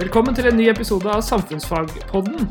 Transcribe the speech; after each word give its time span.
Velkommen 0.00 0.32
til 0.32 0.46
en 0.48 0.56
ny 0.56 0.70
episode 0.72 1.04
av 1.12 1.20
Samfunnsfagpodden. 1.20 2.46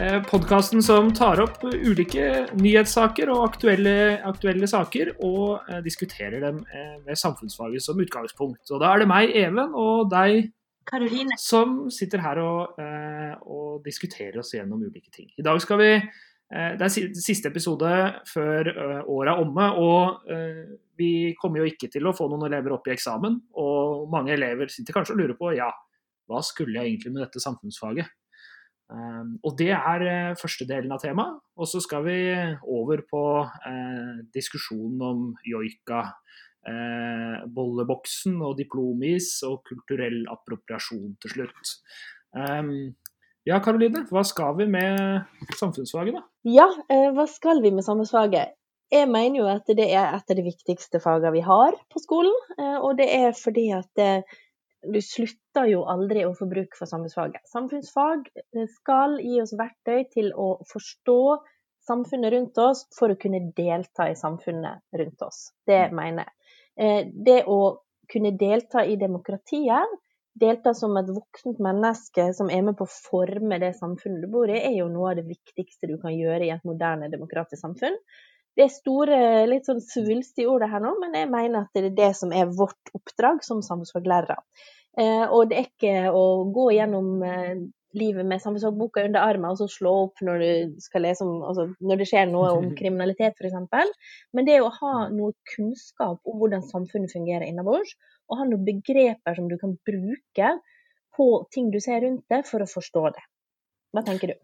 Eh, 0.00 0.14
Podkasten 0.24 0.80
som 0.82 1.10
tar 1.12 1.42
opp 1.42 1.58
ulike 1.66 2.46
nyhetssaker 2.56 3.28
og 3.28 3.42
aktuelle, 3.44 3.92
aktuelle 4.24 4.64
saker, 4.70 5.10
og 5.20 5.66
eh, 5.68 5.82
diskuterer 5.84 6.40
dem 6.46 6.62
eh, 6.64 6.94
med 7.04 7.20
samfunnsfaget 7.20 7.84
som 7.84 8.00
utgangspunkt. 8.00 8.62
Og 8.72 8.80
Da 8.80 8.94
er 8.94 9.02
det 9.02 9.08
meg, 9.10 9.34
Even, 9.36 9.74
og 9.76 10.08
deg, 10.14 10.48
Karoline. 10.88 11.36
som 11.36 11.90
sitter 11.92 12.22
her 12.24 12.40
og, 12.40 12.80
og 13.44 13.84
diskuterer 13.84 14.40
oss 14.40 14.54
gjennom 14.56 14.80
ulike 14.80 15.12
ting. 15.12 15.28
I 15.36 15.44
dag 15.44 15.60
skal 15.60 15.82
vi 15.82 15.90
Det 16.48 16.80
er 16.80 17.12
siste 17.20 17.50
episode 17.52 17.90
før 18.32 18.70
året 19.04 19.34
er 19.34 19.42
omme, 19.42 19.66
og 19.76 20.22
vi 20.96 21.34
kommer 21.36 21.60
jo 21.60 21.68
ikke 21.68 21.90
til 21.92 22.08
å 22.08 22.14
få 22.16 22.30
noen 22.32 22.46
elever 22.48 22.72
opp 22.72 22.88
i 22.88 22.94
eksamen. 22.94 23.36
Og 23.60 24.08
mange 24.08 24.32
elever 24.32 24.72
sitter 24.72 24.96
kanskje 24.96 25.12
og 25.12 25.20
lurer 25.20 25.36
på 25.36 25.52
ja, 25.58 25.68
hva 26.28 26.44
skulle 26.44 26.76
jeg 26.78 26.92
egentlig 26.92 27.14
med 27.14 27.24
dette 27.24 27.42
samfunnsfaget? 27.42 28.08
Um, 28.88 29.34
og 29.44 29.52
det 29.58 29.68
er 29.76 30.04
uh, 30.06 30.36
første 30.40 30.64
delen 30.68 30.92
av 30.94 31.02
temaet. 31.02 31.40
Og 31.60 31.68
så 31.68 31.80
skal 31.84 32.06
vi 32.06 32.18
over 32.64 33.02
på 33.08 33.24
uh, 33.44 34.14
diskusjonen 34.34 35.02
om 35.04 35.26
joika, 35.44 36.06
uh, 36.68 37.44
bolleboksen 37.52 38.38
og 38.40 38.56
diplomis 38.60 39.34
og 39.48 39.60
kulturell 39.68 40.22
appropriasjon 40.32 41.18
til 41.20 41.36
slutt. 41.36 41.74
Um, 42.32 42.94
ja, 43.48 43.60
Karoline, 43.64 44.06
hva 44.12 44.24
skal 44.28 44.56
vi 44.58 44.68
med 44.68 45.52
samfunnsfaget, 45.56 46.16
da? 46.16 46.24
Ja, 46.48 46.66
hva 47.16 47.24
skal 47.28 47.62
vi 47.64 47.72
med 47.72 47.84
samfunnsfaget? 47.84 48.56
Jeg 48.92 49.08
mener 49.08 49.40
jo 49.40 49.46
at 49.52 49.68
det 49.76 49.84
er 49.84 50.14
et 50.16 50.32
av 50.32 50.36
de 50.36 50.44
viktigste 50.44 51.00
fagene 51.00 51.32
vi 51.32 51.40
har 51.44 51.76
på 51.92 52.00
skolen. 52.00 52.36
Og 52.84 52.94
det 53.00 53.08
er 53.12 53.32
fordi 53.36 53.66
at 53.76 54.00
du 54.82 55.00
slutter 55.02 55.68
jo 55.72 55.84
aldri 55.90 56.24
å 56.26 56.34
få 56.38 56.46
bruk 56.50 56.76
for 56.78 56.90
samfunnsfaget. 56.90 57.44
Samfunnsfag 57.50 58.28
eh, 58.36 58.66
skal 58.78 59.18
gi 59.22 59.40
oss 59.42 59.54
verktøy 59.58 60.04
til 60.12 60.32
å 60.36 60.50
forstå 60.70 61.20
samfunnet 61.88 62.34
rundt 62.34 62.60
oss 62.62 62.84
for 62.98 63.12
å 63.12 63.18
kunne 63.20 63.48
delta 63.56 64.08
i 64.10 64.16
samfunnet 64.18 64.84
rundt 65.00 65.24
oss. 65.24 65.48
Det 65.66 65.88
mener 65.96 66.26
jeg. 66.28 66.34
Eh, 66.78 67.00
Det 67.12 67.40
å 67.50 67.60
kunne 68.08 68.32
delta 68.38 68.84
i 68.86 68.96
demokratiet, 68.96 69.98
delta 70.38 70.72
som 70.74 70.96
et 70.96 71.10
voksent 71.10 71.58
menneske 71.60 72.30
som 72.36 72.50
er 72.52 72.62
med 72.64 72.78
på 72.78 72.86
å 72.86 72.94
forme 73.10 73.58
det 73.60 73.74
samfunnet 73.76 74.22
du 74.24 74.30
bor 74.32 74.48
i, 74.48 74.60
er 74.60 74.78
jo 74.78 74.88
noe 74.92 75.12
av 75.12 75.18
det 75.18 75.26
viktigste 75.28 75.90
du 75.90 75.96
kan 76.00 76.14
gjøre 76.14 76.46
i 76.46 76.52
et 76.54 76.64
moderne 76.68 77.10
demokratisk 77.12 77.60
samfunn. 77.64 77.98
Det 78.58 78.64
er 78.66 78.74
store, 78.74 79.18
litt 79.46 79.68
sånn 79.68 79.78
svulstige 79.84 80.50
ord 80.50 80.64
det 80.64 80.72
her 80.72 80.82
nå, 80.82 80.96
men 80.98 81.14
jeg 81.14 81.30
mener 81.30 81.62
at 81.62 81.76
det 81.78 81.92
er 81.92 81.96
det 82.00 82.12
som 82.18 82.34
er 82.34 82.50
vårt 82.50 82.90
oppdrag 82.96 83.44
som 83.46 83.62
samfunnsfaglærere. 83.62 84.40
Eh, 84.98 85.26
og 85.30 85.50
det 85.50 85.58
er 85.58 85.68
ikke 85.68 86.10
å 86.10 86.24
gå 86.50 86.72
gjennom 86.74 87.22
eh, 87.22 87.60
livet 87.98 88.26
med 88.26 88.42
samfunnsfagboka 88.42 89.04
under 89.06 89.22
armen 89.22 89.52
og 89.52 89.60
så 89.60 89.68
slå 89.70 89.92
opp 90.08 90.22
når 90.24 90.42
du 90.42 90.80
skal 90.82 91.04
lese 91.06 91.24
altså 91.24 91.68
når 91.78 92.00
det 92.00 92.08
skjer 92.10 92.26
noe 92.32 92.50
om 92.56 92.66
kriminalitet 92.80 93.38
f.eks. 93.38 93.94
Men 94.34 94.48
det 94.48 94.56
er 94.56 94.66
å 94.66 94.74
ha 94.74 95.06
noe 95.12 95.36
kunnskap 95.54 96.18
om 96.26 96.42
hvordan 96.42 96.66
samfunnet 96.66 97.14
fungerer 97.14 97.46
innabords, 97.46 97.94
og 98.28 98.42
ha 98.42 98.48
noen 98.48 98.66
begreper 98.66 99.38
som 99.38 99.48
du 99.48 99.56
kan 99.60 99.78
bruke 99.88 100.52
på 101.18 101.30
ting 101.54 101.70
du 101.74 101.80
ser 101.82 102.02
rundt 102.04 102.26
deg, 102.30 102.44
for 102.46 102.62
å 102.62 102.68
forstå 102.70 103.06
det. 103.16 103.24
Hva 103.94 104.04
tenker 104.06 104.34
du? 104.34 104.36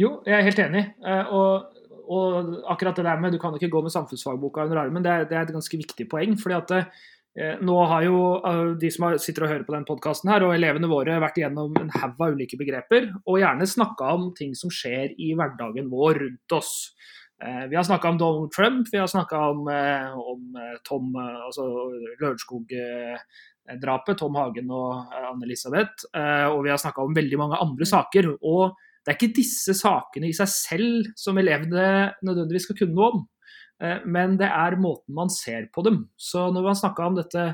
Jo, 0.00 0.18
jeg 0.28 0.36
er 0.36 0.44
helt 0.44 0.60
enig. 0.60 0.84
Eh, 1.08 1.34
Og, 1.34 1.82
og 2.08 2.54
akkurat 2.72 2.96
det 2.96 3.04
der 3.06 3.20
med 3.20 3.32
du 3.32 3.38
kan 3.42 3.54
ikke 3.56 3.70
gå 3.72 3.82
med 3.82 3.94
samfunnsfagboka 3.94 4.64
under 4.64 4.80
armen, 4.84 5.02
det 5.04 5.12
er, 5.12 5.24
det 5.28 5.36
er 5.36 5.44
et 5.46 5.54
ganske 5.56 5.78
viktig 5.78 6.08
poeng. 6.10 6.36
fordi 6.40 6.56
at 6.56 6.70
eh, 6.76 7.56
nå 7.60 7.76
har 7.90 8.02
jo 8.06 8.20
eh, 8.40 8.72
de 8.80 8.90
som 8.90 9.18
sitter 9.18 9.44
og 9.44 9.52
hører 9.52 9.66
på 9.68 9.74
den 9.76 9.84
podkasten 9.88 10.30
her, 10.32 10.46
og 10.46 10.54
elevene 10.54 10.88
våre 10.90 11.20
vært 11.20 11.38
igjennom 11.40 11.76
en 11.80 11.92
haug 11.98 12.20
av 12.20 12.32
ulike 12.36 12.56
begreper, 12.60 13.10
og 13.26 13.40
gjerne 13.42 13.66
snakka 13.68 14.04
om 14.14 14.30
ting 14.38 14.54
som 14.54 14.70
skjer 14.72 15.14
i 15.18 15.34
hverdagen 15.36 15.90
vår 15.92 16.14
rundt 16.24 16.52
oss. 16.56 16.72
Eh, 17.44 17.66
Vi 17.68 17.76
har 17.76 17.84
snakka 17.84 18.08
om 18.08 18.18
Donald 18.18 18.52
Trump, 18.52 18.88
vi 18.92 18.98
har 18.98 19.06
snakka 19.06 19.38
om, 19.50 19.68
eh, 19.68 20.18
om 20.18 20.56
eh, 20.56 20.78
Tom, 20.84 21.14
eh, 21.16 21.44
altså 21.44 21.90
Lørenskog-drapet, 22.22 24.18
Tom 24.18 24.34
Hagen 24.34 24.70
og 24.70 25.12
Anne-Elisabeth, 25.12 26.06
og 26.52 26.64
vi 26.64 26.70
har 26.70 26.78
snakka 26.80 27.02
om 27.02 27.14
veldig 27.14 27.38
mange 27.38 27.60
andre 27.60 27.84
saker. 27.84 28.36
og 28.42 28.76
det 29.06 29.12
er 29.12 29.18
ikke 29.20 29.36
disse 29.38 29.70
sakene 29.78 30.26
i 30.26 30.34
seg 30.34 30.50
selv 30.50 31.10
som 31.18 31.38
elevene 31.38 32.10
nødvendigvis 32.26 32.66
skal 32.66 32.78
kunne 32.80 32.96
noe 32.96 33.10
om, 33.12 33.20
eh, 33.78 34.02
men 34.02 34.34
det 34.40 34.48
er 34.50 34.78
måten 34.82 35.14
man 35.14 35.30
ser 35.30 35.68
på 35.70 35.84
dem. 35.86 36.00
Så 36.18 36.48
når 36.50 36.66
man 36.66 36.78
snakka 36.80 37.06
om 37.06 37.20
dette, 37.20 37.44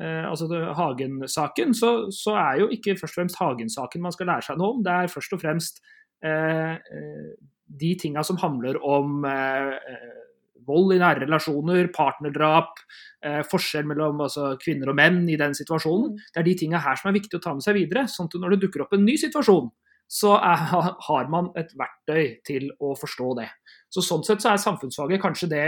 eh, 0.00 0.24
altså 0.24 0.48
Hagen-saken, 0.48 1.76
så, 1.76 1.92
så 2.08 2.38
er 2.40 2.62
jo 2.62 2.70
ikke 2.72 2.96
først 2.96 3.18
og 3.18 3.20
fremst 3.20 3.40
Hagen-saken 3.42 4.06
man 4.06 4.16
skal 4.16 4.32
lære 4.32 4.48
seg 4.48 4.60
noe 4.62 4.78
om, 4.78 4.82
det 4.86 4.96
er 4.96 5.12
først 5.12 5.36
og 5.36 5.44
fremst 5.44 5.84
eh, 6.24 6.72
eh, 6.72 7.30
de 7.84 7.94
tinga 8.00 8.24
som 8.24 8.40
handler 8.40 8.80
om 8.80 9.28
eh, 9.28 9.76
eh, 9.76 10.20
vold 10.64 10.94
i 10.96 11.00
nære 11.04 11.26
relasjoner, 11.26 11.92
partnerdrap, 11.92 12.80
eh, 13.24 13.42
forskjell 13.44 13.84
mellom 13.92 14.24
altså, 14.24 14.54
kvinner 14.56 14.88
og 14.88 14.96
menn 14.96 15.26
i 15.28 15.36
den 15.36 15.52
situasjonen. 15.52 16.14
Det 16.32 16.40
er 16.40 16.48
de 16.48 16.58
tinga 16.64 16.80
her 16.80 16.96
som 16.96 17.10
er 17.10 17.18
viktig 17.18 17.36
å 17.36 17.44
ta 17.44 17.52
med 17.52 17.66
seg 17.66 17.76
videre. 17.76 18.08
sånn 18.08 18.30
at 18.32 18.40
når 18.40 18.54
det 18.54 18.64
dukker 18.64 18.86
opp 18.86 18.96
en 18.96 19.04
ny 19.04 19.18
situasjon, 19.20 19.68
så 20.10 20.36
er, 20.38 20.64
har 21.08 21.28
man 21.32 21.50
et 21.58 21.72
verktøy 21.78 22.38
til 22.46 22.70
å 22.82 22.94
forstå 22.98 23.34
det. 23.40 23.50
Så 23.94 24.02
Sånn 24.02 24.24
sett 24.26 24.42
så 24.42 24.52
er 24.52 24.62
samfunnsfaget 24.62 25.22
kanskje 25.22 25.48
det, 25.52 25.64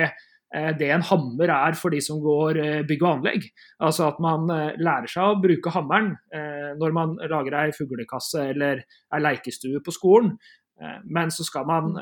eh, 0.55 0.73
det 0.79 0.91
en 0.91 1.07
hammer 1.07 1.53
er 1.55 1.79
for 1.79 1.95
de 1.95 2.01
som 2.03 2.19
går 2.23 2.59
eh, 2.63 2.83
bygg 2.87 3.05
og 3.05 3.11
anlegg. 3.13 3.49
Altså 3.87 4.09
at 4.11 4.21
man 4.23 4.51
eh, 4.51 4.77
lærer 4.83 5.11
seg 5.11 5.31
å 5.31 5.41
bruke 5.43 5.73
hammeren 5.75 6.15
når 6.77 6.93
man 6.93 7.15
lager 7.31 7.55
ei 7.57 7.73
fuglekasse 7.73 8.51
eller 8.53 8.83
ei 8.85 9.21
leikestue 9.23 9.81
på 9.85 9.95
skolen. 9.95 10.35
Men 11.09 11.31
så 11.33 11.41
skal 11.47 11.65
man 11.65 11.95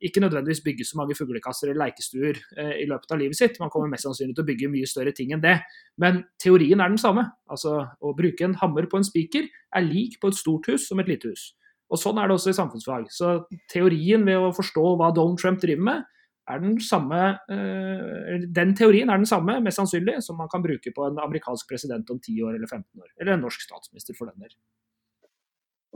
ikke 0.00 0.22
nødvendigvis 0.24 0.62
bygge 0.64 0.86
så 0.88 0.96
mange 0.96 1.12
fuglekasser 1.18 1.68
eller 1.68 1.82
leikestuer 1.82 2.38
i 2.80 2.86
løpet 2.88 3.12
av 3.12 3.20
livet 3.20 3.36
sitt. 3.36 3.58
Man 3.60 3.68
kommer 3.68 3.90
mest 3.92 4.06
sannsynlig 4.08 4.38
til 4.38 4.46
å 4.46 4.48
bygge 4.48 4.70
mye 4.72 4.88
større 4.88 5.12
ting 5.12 5.34
enn 5.36 5.42
det. 5.42 5.58
Men 6.00 6.22
teorien 6.40 6.80
er 6.80 6.94
den 6.94 7.02
samme. 7.02 7.26
Altså 7.52 7.74
Å 7.84 8.14
bruke 8.16 8.48
en 8.48 8.56
hammer 8.62 8.88
på 8.88 9.02
en 9.02 9.04
spiker 9.04 9.50
er 9.52 9.84
lik 9.84 10.16
på 10.22 10.32
et 10.32 10.40
stort 10.40 10.70
hus 10.72 10.88
som 10.88 11.04
et 11.04 11.12
lite 11.12 11.34
hus. 11.34 11.50
Og 11.86 12.00
Sånn 12.00 12.18
er 12.18 12.28
det 12.28 12.34
også 12.34 12.52
i 12.52 12.58
samfunnsfag. 12.58 13.08
Så 13.14 13.32
teorien 13.70 14.24
ved 14.26 14.42
å 14.42 14.54
forstå 14.54 14.84
hva 14.98 15.12
Donald 15.14 15.38
Trump 15.42 15.60
driver 15.62 15.86
med, 15.90 16.06
er 16.46 16.60
den 16.62 16.76
samme 16.82 17.20
eh, 17.50 18.44
Den 18.54 18.74
teorien 18.78 19.10
er 19.10 19.18
den 19.18 19.26
samme, 19.26 19.58
mest 19.64 19.80
sannsynlig, 19.80 20.20
som 20.22 20.38
man 20.38 20.50
kan 20.50 20.62
bruke 20.62 20.92
på 20.94 21.06
en 21.06 21.18
amerikansk 21.22 21.68
president 21.70 22.10
om 22.12 22.20
10 22.20 22.42
år 22.46 22.58
eller 22.58 22.70
15 22.70 23.02
år. 23.02 23.08
Eller 23.20 23.34
en 23.34 23.42
norsk 23.46 23.64
statsminister, 23.66 24.14
for 24.18 24.30
den 24.30 24.46
del. 24.46 24.54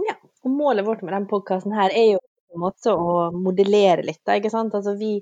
Ja, 0.08 0.16
og 0.18 0.50
målet 0.54 0.86
vårt 0.86 1.04
med 1.04 1.14
denne 1.14 1.30
podkasten 1.30 1.74
er 1.76 1.94
jo 1.94 2.18
på 2.20 2.58
en 2.58 2.64
måte 2.64 2.94
å 2.94 3.30
modellere 3.34 4.06
litt, 4.06 4.22
ikke 4.26 4.50
sant. 4.50 4.74
Altså 4.74 4.96
vi, 4.98 5.16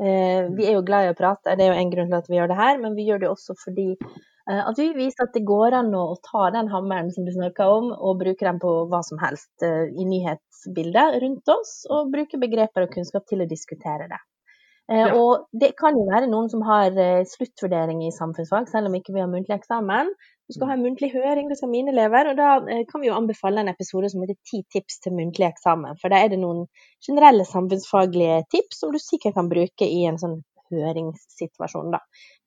eh, 0.00 0.48
vi 0.52 0.68
er 0.68 0.76
jo 0.76 0.84
glad 0.84 1.06
i 1.06 1.12
å 1.12 1.18
prate, 1.18 1.56
det 1.56 1.64
er 1.64 1.72
jo 1.72 1.80
en 1.80 1.92
grunn 1.92 2.10
til 2.12 2.20
at 2.20 2.32
vi 2.32 2.40
gjør 2.40 2.52
det 2.52 2.60
her, 2.60 2.80
men 2.82 2.96
vi 2.98 3.06
gjør 3.08 3.24
det 3.24 3.30
også 3.32 3.56
fordi 3.62 3.94
at 4.46 4.78
vi 4.78 4.92
viser 4.94 5.26
at 5.26 5.34
det 5.34 5.42
går 5.48 5.74
an 5.74 5.90
å, 5.98 6.04
ta 6.22 6.46
den 6.54 6.70
hammeren 6.70 7.10
som 7.14 7.26
du 7.26 7.32
snakka 7.34 7.66
om, 7.66 7.90
og 7.92 8.20
bruke 8.20 8.46
den 8.46 8.60
på 8.62 8.72
hva 8.92 9.02
som 9.06 9.18
helst 9.18 9.66
eh, 9.66 9.88
i 9.90 10.06
nyhetsbildet 10.06 11.20
rundt 11.24 11.54
oss, 11.56 11.76
og 11.90 12.12
bruke 12.14 12.38
begreper 12.38 12.86
og 12.86 12.94
kunnskap 12.94 13.26
til 13.26 13.42
å 13.42 13.50
diskutere 13.50 14.06
det. 14.12 14.22
Eh, 14.92 15.02
Ja. 15.02 15.14
Og 15.18 15.46
det 15.50 15.72
kan 15.80 15.98
jo 15.98 16.06
være 16.06 16.30
noen 16.30 16.48
som 16.48 16.62
har 16.62 16.94
eh, 16.94 17.24
sluttvurdering 17.26 18.04
i 18.06 18.14
samfunnsfag, 18.14 18.68
selv 18.70 18.86
om 18.86 18.94
ikke 18.94 19.14
vi 19.16 19.22
har 19.22 19.30
muntlig 19.30 19.56
eksamen. 19.58 20.12
Du 20.46 20.54
skal 20.54 20.70
ha 20.70 20.76
en 20.76 20.84
muntlig 20.86 21.10
høring, 21.10 21.48
det 21.50 21.58
skal 21.58 21.72
mine 21.72 21.90
elever. 21.90 22.30
Og 22.30 22.38
da 22.38 22.50
eh, 22.70 22.84
kan 22.86 23.02
vi 23.02 23.10
jo 23.10 23.16
anbefale 23.18 23.64
en 23.64 23.72
episode 23.72 24.12
som 24.12 24.22
heter 24.22 24.38
'Ti 24.38 24.62
tips 24.70 25.00
til 25.02 25.16
muntlig 25.18 25.48
eksamen'. 25.50 25.98
For 25.98 26.08
da 26.08 26.22
er 26.22 26.30
det 26.30 26.38
noen 26.38 26.68
generelle 27.02 27.44
samfunnsfaglige 27.44 28.44
tips 28.54 28.78
som 28.80 28.92
du 28.94 28.98
sikkert 29.02 29.34
kan 29.34 29.50
bruke 29.50 29.90
i 29.90 30.04
en 30.06 30.22
sånn 30.22 30.38
høringssituasjon, 30.72 31.90
da. 31.94 32.00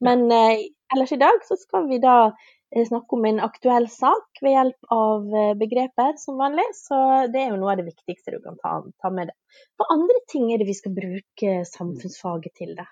Men 0.05 0.27
eh, 0.33 0.69
ellers 0.95 1.13
i 1.15 1.21
dag 1.21 1.43
så 1.47 1.57
skal 1.59 1.89
vi 1.89 1.99
da 2.03 2.17
eh, 2.29 2.85
snakke 2.87 3.17
om 3.17 3.27
en 3.29 3.41
aktuell 3.45 3.89
sak 3.93 4.43
ved 4.43 4.55
hjelp 4.55 4.93
av 4.95 5.35
eh, 5.41 5.55
begreper 5.59 6.15
som 6.21 6.39
vanlig. 6.41 6.67
Så 6.77 6.99
det 7.33 7.43
er 7.43 7.51
jo 7.53 7.59
noe 7.61 7.73
av 7.73 7.81
det 7.81 7.89
viktigste 7.89 8.35
du 8.35 8.39
kan 8.45 8.59
ta, 8.63 8.79
ta 9.01 9.13
med 9.13 9.31
deg. 9.31 9.59
Hva 9.79 9.89
andre 9.95 10.23
ting 10.31 10.49
er 10.53 10.61
det 10.61 10.69
vi 10.69 10.77
skal 10.77 10.95
bruke 10.95 11.59
samfunnsfaget 11.69 12.57
til, 12.61 12.77
da? 12.79 12.87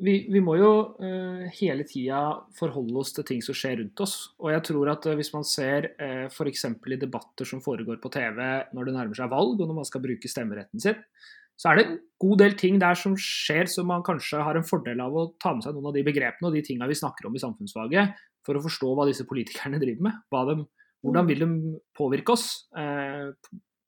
vi, 0.00 0.14
vi 0.32 0.40
må 0.42 0.56
jo 0.58 0.70
uh, 1.02 1.44
hele 1.58 1.84
tida 1.88 2.22
forholde 2.56 2.96
oss 3.02 3.12
til 3.14 3.26
ting 3.28 3.42
som 3.44 3.56
skjer 3.56 3.78
rundt 3.82 4.02
oss. 4.04 4.16
Og 4.42 4.50
jeg 4.54 4.64
tror 4.70 4.92
at 4.94 5.06
hvis 5.18 5.32
man 5.34 5.46
ser 5.46 5.92
uh, 6.00 6.26
f.eks. 6.30 6.66
i 6.66 6.98
debatter 7.00 7.48
som 7.48 7.62
foregår 7.64 8.00
på 8.02 8.10
TV 8.12 8.40
når 8.72 8.88
det 8.88 8.96
nærmer 8.96 9.18
seg 9.18 9.30
valg, 9.32 9.60
og 9.60 9.68
når 9.68 9.78
man 9.82 9.88
skal 9.88 10.04
bruke 10.04 10.30
stemmeretten 10.30 10.82
sin, 10.82 10.98
så 11.62 11.70
er 11.70 11.78
det 11.78 11.82
en 11.86 11.98
god 12.22 12.38
del 12.42 12.54
ting 12.58 12.78
der 12.82 12.98
som 12.98 13.14
skjer 13.18 13.68
som 13.70 13.86
man 13.90 14.02
kanskje 14.06 14.42
har 14.42 14.58
en 14.58 14.66
fordel 14.66 15.02
av 15.04 15.14
å 15.14 15.28
ta 15.42 15.52
med 15.54 15.62
seg 15.62 15.76
noen 15.76 15.92
av 15.92 15.96
de 15.96 16.02
begrepene 16.06 16.48
og 16.48 16.56
de 16.56 16.62
tinga 16.66 16.88
vi 16.90 16.98
snakker 16.98 17.28
om 17.28 17.36
i 17.38 17.42
samfunnsfaget, 17.42 18.16
for 18.42 18.58
å 18.58 18.62
forstå 18.64 18.94
hva 18.98 19.06
disse 19.06 19.26
politikerne 19.28 19.78
driver 19.82 20.08
med. 20.08 20.24
De, 20.50 20.56
hvordan 21.06 21.28
vil 21.30 21.44
de 21.44 21.76
påvirke 21.98 22.34
oss? 22.34 22.48
Eh, 22.74 23.30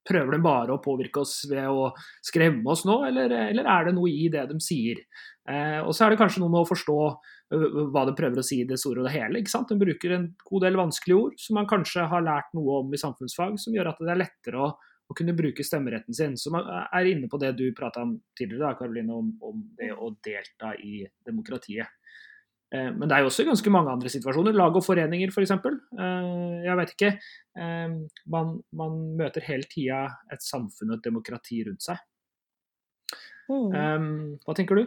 prøver 0.04 0.36
de 0.36 0.44
bare 0.44 0.74
å 0.74 0.82
påvirke 0.84 1.22
oss 1.24 1.38
ved 1.50 1.66
å 1.66 1.88
skremme 2.22 2.68
oss 2.70 2.84
nå, 2.86 3.00
eller, 3.08 3.32
eller 3.48 3.66
er 3.74 3.88
det 3.88 3.96
noe 3.96 4.12
i 4.12 4.28
det 4.30 4.46
de 4.52 4.60
sier? 4.62 5.00
Eh, 5.48 5.80
og 5.80 5.90
så 5.96 6.06
er 6.06 6.14
det 6.14 6.20
kanskje 6.20 6.44
noe 6.44 6.52
med 6.52 6.62
å 6.62 6.70
forstå 6.70 6.98
hva 7.94 8.02
de 8.08 8.14
prøver 8.16 8.40
å 8.40 8.46
si 8.46 8.60
i 8.62 8.66
det 8.68 8.78
store 8.80 9.02
og 9.02 9.08
det 9.08 9.14
hele. 9.14 9.40
ikke 9.40 9.52
sant? 9.52 9.70
De 9.70 9.78
bruker 9.78 10.14
en 10.14 10.30
god 10.46 10.64
del 10.66 10.78
vanskelige 10.78 11.26
ord 11.26 11.36
som 11.40 11.58
man 11.58 11.68
kanskje 11.70 12.06
har 12.10 12.24
lært 12.24 12.54
noe 12.56 12.80
om 12.82 12.94
i 12.94 13.00
samfunnsfag, 13.00 13.58
som 13.60 13.76
gjør 13.76 13.92
at 13.92 14.00
det 14.02 14.14
er 14.14 14.22
lettere 14.24 14.62
å, 14.64 14.72
å 15.04 15.16
kunne 15.16 15.34
bruke 15.36 15.64
stemmeretten 15.66 16.16
sin. 16.16 16.36
Man 16.52 16.68
er 16.84 17.10
inne 17.10 17.28
på 17.30 17.40
det 17.42 17.52
du 17.58 17.66
prata 17.76 18.04
om 18.06 18.16
tidligere, 18.38 18.70
da, 18.70 18.78
Karoline, 18.78 19.12
om, 19.12 19.34
om, 19.44 19.60
det 19.78 19.92
å 19.92 20.10
delta 20.24 20.72
i 20.80 21.02
demokratiet. 21.26 22.00
Eh, 22.74 22.90
men 22.94 23.04
det 23.06 23.16
er 23.16 23.24
jo 23.24 23.30
også 23.30 23.46
ganske 23.48 23.74
mange 23.74 23.92
andre 23.92 24.12
situasjoner. 24.12 24.56
Lag 24.56 24.76
og 24.76 24.86
foreninger, 24.86 25.28
f.eks. 25.28 25.36
For 25.36 25.46
eksempel. 25.46 25.78
eh, 25.98 26.64
jeg 26.64 26.80
vet 26.80 26.96
ikke. 26.96 27.12
Eh, 27.60 28.00
man, 28.32 28.56
man 28.72 28.98
møter 29.20 29.44
hele 29.46 29.68
tida 29.70 30.06
et 30.32 30.44
samfunn 30.44 30.94
og 30.94 30.98
et 30.98 31.08
demokrati 31.10 31.62
rundt 31.68 31.84
seg. 31.84 32.00
Mm. 33.52 33.70
Eh, 33.76 34.10
hva 34.46 34.56
tenker 34.56 34.80
du? 34.80 34.86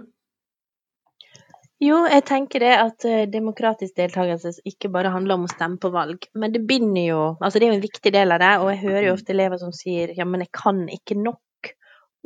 Jo, 1.77 1.97
jeg 2.09 2.24
tenker 2.25 2.63
det 2.63 2.71
at 2.74 3.06
eh, 3.06 3.27
demokratisk 3.29 4.00
deltakelse 4.00 4.63
ikke 4.65 4.89
bare 4.89 5.12
handler 5.13 5.38
om 5.38 5.44
å 5.45 5.51
stemme 5.51 5.77
på 5.81 5.91
valg, 5.94 6.25
men 6.33 6.53
det 6.56 6.63
binder 6.65 7.03
jo 7.03 7.19
Altså 7.35 7.59
det 7.59 7.68
er 7.68 7.75
jo 7.75 7.77
en 7.77 7.83
viktig 7.83 8.12
del 8.15 8.33
av 8.33 8.41
det, 8.41 8.53
og 8.63 8.71
jeg 8.71 8.81
hører 8.81 9.06
jo 9.06 9.13
ofte 9.13 9.35
elever 9.35 9.62
som 9.62 9.75
sier 9.77 10.15
ja, 10.18 10.25
men 10.25 10.41
jeg 10.41 10.50
kan 10.57 10.79
ikke 10.89 11.19
nok 11.21 11.69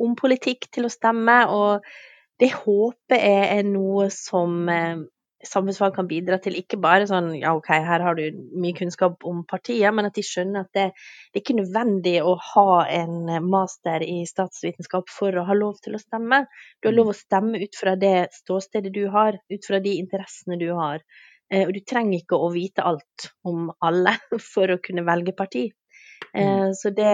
om 0.00 0.14
politikk 0.16 0.70
til 0.72 0.88
å 0.88 0.92
stemme, 0.92 1.36
og 1.52 1.84
det 2.40 2.48
håper 2.62 3.20
jeg 3.20 3.50
er 3.58 3.68
noe 3.68 4.08
som 4.14 4.56
eh, 4.72 5.04
samfunnsfag 5.46 5.94
kan 5.96 6.08
bidra 6.10 6.38
til. 6.42 6.56
Ikke 6.58 6.78
bare 6.82 7.06
sånn 7.10 7.32
ja, 7.38 7.54
OK, 7.56 7.70
her 7.72 8.04
har 8.04 8.18
du 8.18 8.38
mye 8.58 8.76
kunnskap 8.78 9.26
om 9.28 9.42
partiet, 9.48 9.90
men 9.94 10.08
at 10.08 10.16
de 10.18 10.24
skjønner 10.26 10.66
at 10.66 10.72
det, 10.76 10.86
det 11.32 11.40
er 11.40 11.44
ikke 11.44 11.58
nødvendig 11.58 12.14
å 12.26 12.36
ha 12.52 12.84
en 12.92 13.28
master 13.48 14.04
i 14.06 14.22
statsvitenskap 14.28 15.10
for 15.12 15.36
å 15.36 15.46
ha 15.48 15.58
lov 15.58 15.82
til 15.84 15.98
å 15.98 16.02
stemme. 16.02 16.44
Du 16.80 16.90
har 16.90 16.96
lov 16.96 17.12
å 17.12 17.18
stemme 17.18 17.60
ut 17.62 17.78
fra 17.78 17.96
det 17.98 18.32
ståstedet 18.42 18.94
du 18.94 19.04
har, 19.12 19.40
ut 19.52 19.68
fra 19.68 19.82
de 19.82 19.98
interessene 20.02 20.60
du 20.60 20.70
har. 20.78 21.04
Eh, 21.52 21.66
og 21.66 21.74
du 21.76 21.82
trenger 21.84 22.22
ikke 22.22 22.38
å 22.40 22.50
vite 22.54 22.84
alt 22.86 23.28
om 23.48 23.68
alle 23.84 24.16
for 24.52 24.72
å 24.72 24.80
kunne 24.84 25.06
velge 25.08 25.36
parti. 25.36 25.66
Eh, 26.32 26.70
så 26.78 26.94
det, 26.94 27.12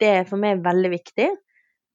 det 0.00 0.14
er 0.22 0.26
for 0.28 0.42
meg 0.42 0.64
veldig 0.64 0.94
viktig. 0.96 1.28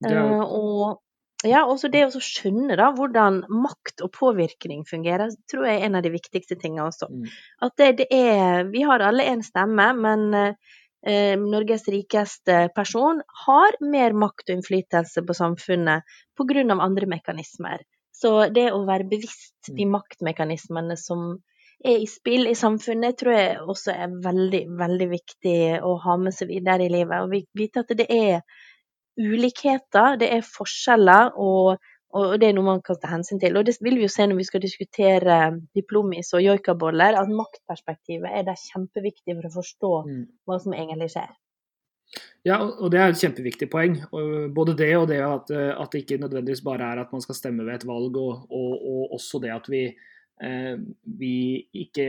Eh, 0.05 0.41
og 0.43 1.01
ja, 1.43 1.65
også 1.67 1.89
det 1.91 2.05
å 2.07 2.21
skjønne 2.23 2.77
da 2.79 2.91
hvordan 2.95 3.41
makt 3.51 4.01
og 4.05 4.13
påvirkning 4.15 4.85
fungerer, 4.87 5.33
tror 5.51 5.67
jeg 5.67 5.81
er 5.81 5.89
en 5.89 5.99
av 5.99 6.05
de 6.05 6.13
viktigste 6.13 6.57
tingene 6.61 6.87
også. 6.87 7.09
Mm. 7.11 7.25
At 7.67 7.75
det, 7.81 7.89
det 7.99 8.07
er 8.15 8.69
Vi 8.71 8.85
har 8.87 9.03
alle 9.03 9.27
én 9.29 9.43
stemme, 9.45 9.89
men 9.99 10.23
eh, 10.39 11.35
Norges 11.41 11.87
rikeste 11.91 12.69
person 12.75 13.21
har 13.45 13.77
mer 13.81 14.15
makt 14.17 14.49
og 14.49 14.57
innflytelse 14.57 15.25
på 15.25 15.37
samfunnet 15.37 16.17
pga. 16.37 16.63
andre 16.79 17.11
mekanismer. 17.17 17.83
Så 18.15 18.47
det 18.49 18.71
å 18.71 18.85
være 18.87 19.09
bevisst 19.11 19.73
de 19.75 19.85
maktmekanismene 19.91 20.95
som 20.97 21.35
er 21.83 21.99
i 21.99 22.07
spill 22.07 22.47
i 22.47 22.55
samfunnet, 22.55 23.17
tror 23.19 23.35
jeg 23.35 23.57
også 23.59 23.93
er 23.93 24.13
veldig, 24.23 24.61
veldig 24.79 25.07
viktig 25.11 25.57
å 25.83 25.97
ha 26.05 26.15
med 26.17 26.33
seg 26.33 26.49
videre 26.53 26.85
i 26.85 26.93
livet. 26.93 27.21
Og 27.21 27.29
vi- 27.29 27.47
vite 27.53 27.83
at 27.83 27.91
det 27.91 28.07
er 28.09 28.41
ulikheter, 29.19 30.17
det 30.19 30.29
er 30.33 30.45
forskjeller, 30.47 31.33
og, 31.39 31.77
og 32.15 32.35
det 32.41 32.49
er 32.49 32.57
noe 32.57 32.67
man 32.67 32.83
kan 32.85 32.99
ta 33.01 33.11
hensyn 33.11 33.39
til. 33.41 33.57
Og 33.57 33.65
det 33.67 33.77
vil 33.83 33.97
vi 33.99 34.05
jo 34.07 34.11
se 34.11 34.27
når 34.27 34.39
vi 34.39 34.47
skal 34.47 34.63
diskutere 34.63 35.39
diplomis 35.75 36.33
og 36.35 36.43
joikaboller, 36.45 37.17
at 37.19 37.31
maktperspektivet 37.31 38.29
er 38.31 38.45
der 38.47 38.59
kjempeviktig 38.59 39.35
for 39.37 39.49
å 39.49 39.55
forstå 39.57 39.93
Mm. 40.05 40.23
hva 40.47 40.59
som 40.61 40.77
egentlig 40.77 41.11
skjer. 41.15 41.33
Ja, 42.45 42.59
og 42.61 42.91
det 42.93 42.99
er 43.01 43.09
et 43.09 43.19
kjempeviktig 43.19 43.67
poeng. 43.71 43.95
Både 44.53 44.75
det 44.77 44.91
og 44.97 45.07
det 45.09 45.17
at, 45.25 45.49
at 45.51 45.91
det 45.91 46.03
ikke 46.03 46.21
nødvendigvis 46.21 46.61
bare 46.61 46.91
er 46.93 47.01
at 47.01 47.11
man 47.11 47.23
skal 47.23 47.35
stemme 47.35 47.65
ved 47.65 47.79
et 47.79 47.87
valg, 47.89 48.17
og, 48.21 48.45
og, 48.51 48.75
og 48.85 49.15
også 49.17 49.41
det 49.41 49.49
at 49.55 49.65
vi, 49.71 49.87
vi 51.19 51.63
ikke, 51.73 52.05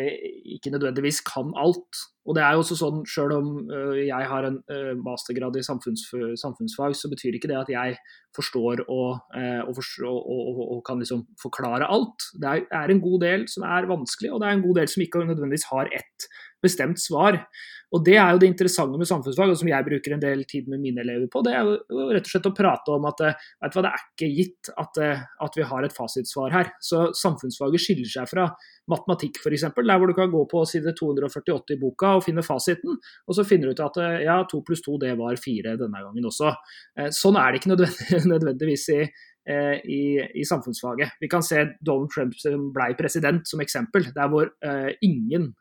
ikke 0.56 0.70
nødvendigvis 0.75 1.20
kan 1.23 1.52
alt. 1.56 2.00
Og 2.26 2.34
det 2.34 2.43
er 2.43 2.55
jo 2.55 2.62
også 2.62 2.76
sånn, 2.78 3.02
Selv 3.08 3.37
om 3.38 3.50
eh, 3.70 4.06
jeg 4.08 4.28
har 4.31 4.49
en 4.49 4.58
eh, 4.73 4.93
mastergrad 4.99 5.56
i 5.58 5.64
samfunns, 5.67 6.08
samfunnsfag, 6.40 6.96
så 6.99 7.11
betyr 7.12 7.38
ikke 7.38 7.50
det 7.52 7.61
at 7.61 7.70
jeg 7.73 7.96
forstår 8.37 8.82
og, 8.93 9.23
eh, 9.38 9.62
og, 9.62 9.78
og, 10.02 10.61
og, 10.67 10.81
kan 10.87 11.00
liksom 11.00 11.25
forklare 11.40 11.88
alt. 11.88 12.28
Det 12.43 12.67
er 12.67 12.93
en 12.93 13.02
god 13.05 13.23
del 13.23 13.46
som 13.50 13.67
er 13.69 13.88
vanskelig, 13.90 14.32
og 14.32 14.43
det 14.43 14.50
er 14.50 14.58
en 14.58 14.67
god 14.67 14.82
del 14.82 14.90
som 14.90 15.06
ikke 15.06 15.25
nødvendigvis 15.25 15.70
har 15.70 15.93
ett 15.94 16.28
bestemt 16.64 17.00
svar. 17.00 17.44
Og 17.97 18.05
Det 18.05 18.17
er 18.21 18.35
jo 18.35 18.41
det 18.43 18.51
interessante 18.51 18.99
med 19.01 19.09
samfunnsfag, 19.09 19.53
og 19.53 19.59
som 19.61 19.71
jeg 19.71 19.87
bruker 19.87 20.15
en 20.15 20.23
del 20.23 20.43
tid 20.49 20.69
med 20.69 20.83
mine 20.83 21.01
elever 21.01 21.31
på. 21.33 21.41
Det 21.45 21.55
er 21.57 21.65
jo 21.65 22.09
rett 22.13 22.27
og 22.27 22.33
slett 22.33 22.49
å 22.51 22.55
prate 22.57 22.93
om 22.93 23.07
at 23.09 23.23
eh, 23.25 23.45
vet 23.65 23.73
du 23.73 23.79
hva, 23.79 23.85
det 23.87 23.93
er 23.93 24.03
ikke 24.05 24.31
gitt 24.37 24.71
at, 24.83 25.01
eh, 25.01 25.23
at 25.47 25.57
vi 25.57 25.69
har 25.71 25.87
et 25.87 25.97
fasitsvar 25.97 26.53
her. 26.53 26.73
Så 26.85 27.07
Samfunnsfaget 27.17 27.83
skiller 27.83 28.11
seg 28.13 28.29
fra 28.29 28.49
matematikk 28.93 29.41
f.eks., 29.41 29.69
der 29.79 30.01
hvor 30.03 30.13
du 30.13 30.17
kan 30.19 30.33
gå 30.33 30.43
på 30.51 30.65
side 30.69 30.93
248 30.99 31.77
i 31.77 31.81
boka 31.81 32.17
og 32.19 32.27
finne 32.27 32.45
fasiten, 32.47 32.99
og 33.01 33.39
så 33.39 33.47
finner 33.49 33.71
du 33.71 33.77
ut 33.77 33.87
at 33.87 33.97
eh, 34.03 34.19
ja, 34.27 34.43
to 34.51 34.61
pluss 34.67 34.85
to 34.85 34.99
det 35.01 35.15
var 35.19 35.41
fire 35.41 35.79
denne 35.81 36.03
gangen 36.05 36.29
også. 36.29 36.53
Sånn 37.15 37.39
er 37.41 37.55
det 37.55 37.63
ikke 37.63 37.77
nødvendigvis 38.33 38.87
i, 38.93 39.01
i, 39.47 40.01
i 40.41 40.45
samfunnsfaget. 40.49 41.17
Vi 41.23 41.31
kan 41.31 41.45
se 41.45 41.65
Donald 41.81 42.13
Trump 42.13 42.37
som 42.41 42.71
ble 42.75 42.93
president 42.99 43.47
som 43.49 43.63
eksempel, 43.65 44.11
der 44.17 44.31
hvor 44.33 44.51
eh, 44.67 44.91
ingen 45.07 45.53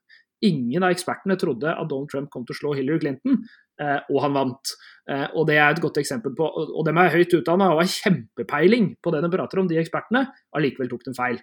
Ingen 0.44 0.84
av 0.84 0.92
ekspertene 0.92 1.38
trodde 1.40 1.72
at 1.72 1.88
Donald 1.90 2.10
Trump 2.12 2.30
kom 2.34 2.44
til 2.46 2.56
å 2.56 2.60
slå 2.60 2.74
Hillary 2.76 3.00
Clinton, 3.00 3.38
eh, 3.82 4.00
og 4.12 4.20
han 4.26 4.36
vant. 4.36 4.74
Eh, 5.10 5.28
og 5.34 5.48
Det 5.48 5.56
er 5.56 5.70
et 5.70 5.82
godt 5.82 5.98
eksempel 6.02 6.36
på 6.36 6.44
Og, 6.44 6.86
dem 6.86 6.98
er 6.98 7.14
høyt 7.14 7.34
utdanna 7.34 7.72
og 7.72 7.82
har 7.84 7.94
kjempepeiling 7.94 8.96
på 9.02 9.14
det 9.14 9.22
de 9.24 9.32
prater 9.32 9.60
om, 9.60 9.68
de 9.68 9.80
ekspertene. 9.80 10.26
Allikevel 10.56 10.90
tok 10.90 11.06
de 11.06 11.14
feil. 11.16 11.40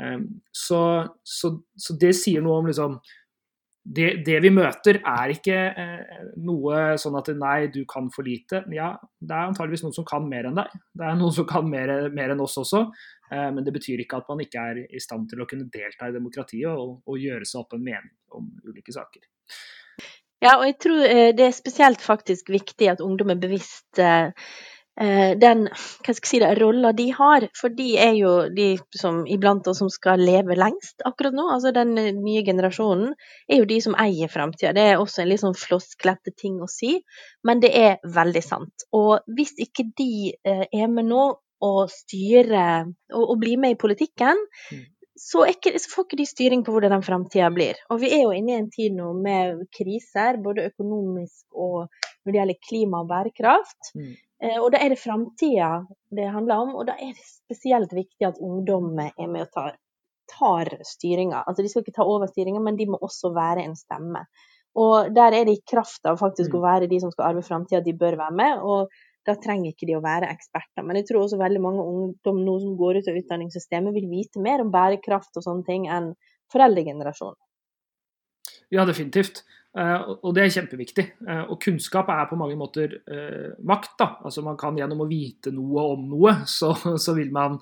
Eh, 0.00 0.18
så, 0.52 0.82
så, 1.22 1.52
så 1.76 1.98
det 2.00 2.14
sier 2.18 2.42
noe 2.42 2.58
om 2.62 2.66
liksom 2.70 2.98
det, 3.82 4.08
det 4.26 4.36
vi 4.44 4.50
møter, 4.54 5.00
er 5.02 5.32
ikke 5.34 5.56
eh, 5.82 6.20
noe 6.46 6.94
sånn 7.02 7.16
at 7.18 7.32
nei, 7.34 7.66
du 7.74 7.80
kan 7.90 8.06
for 8.14 8.26
lite. 8.26 8.62
Ja, 8.74 8.92
det 9.18 9.34
er 9.34 9.48
antageligvis 9.50 9.82
noen 9.82 9.96
som 9.96 10.06
kan 10.06 10.28
mer 10.30 10.46
enn 10.48 10.60
deg. 10.60 10.70
Det 10.94 11.08
er 11.08 11.18
noen 11.18 11.34
som 11.34 11.48
kan 11.48 11.66
mer, 11.68 11.90
mer 12.14 12.34
enn 12.34 12.44
oss 12.44 12.54
også. 12.62 12.84
Eh, 13.32 13.48
men 13.50 13.66
det 13.66 13.74
betyr 13.74 14.04
ikke 14.04 14.22
at 14.22 14.30
man 14.30 14.42
ikke 14.44 14.66
er 14.70 14.82
i 14.86 15.02
stand 15.02 15.26
til 15.32 15.42
å 15.42 15.48
kunne 15.50 15.70
delta 15.74 16.08
i 16.08 16.14
demokratiet 16.14 16.70
og, 16.70 17.00
og 17.02 17.22
gjøre 17.22 17.48
seg 17.48 17.64
opp 17.64 17.74
en 17.74 17.86
mening 17.86 18.12
om 18.38 18.50
ulike 18.68 18.94
saker. 18.94 19.26
Ja, 20.42 20.56
og 20.56 20.66
jeg 20.66 20.78
tror 20.82 21.02
eh, 21.06 21.30
det 21.38 21.48
er 21.48 21.54
spesielt 21.54 22.02
faktisk 22.02 22.50
viktig 22.54 22.88
at 22.90 23.02
ungdom 23.02 23.34
er 23.34 23.42
bevisst 23.42 23.98
eh, 24.02 24.30
den 25.40 25.64
hva 25.72 26.12
skal 26.12 26.20
jeg 26.20 26.28
si 26.28 26.40
det, 26.42 26.50
rolla 26.60 26.92
de 26.92 27.06
har. 27.16 27.46
For 27.56 27.72
de 27.72 27.88
er 27.96 28.12
jo 28.18 28.32
de 28.52 28.74
som 28.98 29.22
iblant 29.30 29.66
oss 29.70 29.80
som 29.80 29.88
skal 29.92 30.20
leve 30.20 30.56
lengst 30.58 31.00
akkurat 31.08 31.34
nå. 31.36 31.46
Altså 31.54 31.72
Den 31.72 31.96
eh, 31.98 32.12
nye 32.12 32.44
generasjonen 32.44 33.14
er 33.48 33.62
jo 33.62 33.68
de 33.70 33.80
som 33.84 33.96
eier 33.98 34.28
framtida. 34.32 34.74
Det 34.76 34.84
er 34.90 35.00
også 35.00 35.22
en 35.24 35.30
litt 35.32 35.42
sånn 35.42 35.56
flosklete 35.56 36.34
ting 36.36 36.60
å 36.62 36.68
si, 36.70 36.98
men 37.46 37.62
det 37.64 37.72
er 37.78 38.00
veldig 38.04 38.44
sant. 38.44 38.86
Og 38.92 39.24
hvis 39.32 39.54
ikke 39.64 39.88
de 39.96 40.34
eh, 40.44 40.66
er 40.68 40.92
med 40.92 41.08
nå 41.08 41.24
og 41.62 41.84
styrer 41.94 42.88
og, 43.14 43.22
og 43.22 43.36
blir 43.40 43.60
med 43.62 43.76
i 43.76 43.80
politikken, 43.80 44.40
Mm. 44.72 44.82
så, 45.18 45.44
ikke, 45.50 45.74
så 45.78 45.90
får 45.92 46.06
ikke 46.06 46.18
de 46.18 46.26
styring 46.26 46.62
på 46.66 46.72
hvordan 46.74 46.94
den 46.96 47.04
framtida 47.06 47.50
blir. 47.54 47.78
Og 47.92 48.00
vi 48.02 48.10
er 48.16 48.24
jo 48.24 48.32
inne 48.34 48.54
i 48.54 48.58
en 48.60 48.70
tid 48.72 48.94
nå 48.96 49.12
med 49.14 49.60
kriser, 49.76 50.40
både 50.42 50.66
økonomisk 50.72 51.44
og 51.54 51.86
når 52.24 52.32
det 52.32 52.38
gjelder 52.40 52.60
klima 52.68 53.02
og 53.02 53.10
bærekraft. 53.10 53.92
Mm. 53.98 54.12
Eh, 54.42 54.58
og 54.58 54.72
da 54.74 54.80
er 54.82 54.92
det 54.92 55.00
framtida 55.00 55.70
det 56.10 56.30
handler 56.34 56.64
om, 56.64 56.74
og 56.80 56.88
da 56.88 56.96
er 56.98 57.14
det 57.14 57.26
spesielt 57.26 57.92
viktig 57.94 58.26
at 58.26 58.40
ungdom 58.42 58.90
er 58.98 59.28
med 59.28 59.46
og 59.46 59.52
tar, 59.54 59.76
tar 60.32 60.72
styringa. 60.86 61.44
Altså 61.46 61.62
de 61.62 61.70
skal 61.70 61.84
ikke 61.84 61.94
ta 62.00 62.06
over 62.08 62.30
styringa, 62.30 62.62
men 62.64 62.76
de 62.80 62.88
må 62.90 62.98
også 63.00 63.32
være 63.36 63.62
en 63.66 63.78
stemme. 63.78 64.24
Og 64.74 65.12
der 65.14 65.36
er 65.36 65.46
det 65.46 65.58
i 65.58 65.64
kraft 65.68 66.06
av 66.08 66.18
faktisk 66.18 66.50
Mm. 66.50 66.58
å 66.58 66.62
være 66.64 66.88
de 66.88 67.00
som 67.00 67.10
skal 67.12 67.30
arve 67.30 67.42
framtida, 67.44 67.84
de 67.84 67.92
bør 67.92 68.16
være 68.16 68.36
med. 68.36 68.58
og 68.62 68.88
da 69.26 69.36
trenger 69.38 69.70
ikke 69.70 69.86
de 69.86 69.96
å 69.96 70.02
være 70.02 70.30
eksperter. 70.32 70.82
Men 70.82 70.98
jeg 70.98 71.06
tror 71.06 71.22
også 71.22 71.38
veldig 71.38 71.60
mange 71.62 71.84
ungdom 71.86 72.42
nå 72.44 72.58
som 72.58 72.76
går 72.76 72.98
ut 72.98 73.10
av 73.10 73.18
utdanningssystemet, 73.20 73.94
vil 73.94 74.10
vite 74.10 74.42
mer 74.42 74.64
om 74.64 74.72
bærekraft 74.74 75.38
og 75.38 75.46
sånne 75.46 75.66
ting 75.68 75.86
enn 75.86 76.14
foreldregenerasjonen. 76.52 77.38
Ja, 78.74 78.84
definitivt. 78.88 79.44
Eh, 79.72 80.02
og- 80.20 80.34
det 80.34 80.42
er 80.42 80.50
kjempeviktig. 80.60 81.04
Eh, 81.26 81.44
og 81.48 81.58
kunnskap 81.60 82.08
er 82.12 82.26
på 82.28 82.36
mange 82.36 82.56
måter 82.56 82.92
eh, 83.08 83.54
makt. 83.64 83.96
da. 83.98 84.08
Altså 84.24 84.42
Man 84.44 84.56
kan 84.56 84.76
gjennom 84.76 85.00
å 85.00 85.08
vite 85.08 85.50
noe 85.50 85.80
om 85.94 86.08
noe, 86.10 86.34
så, 86.46 86.74
så 86.98 87.14
vil 87.16 87.30
man 87.32 87.58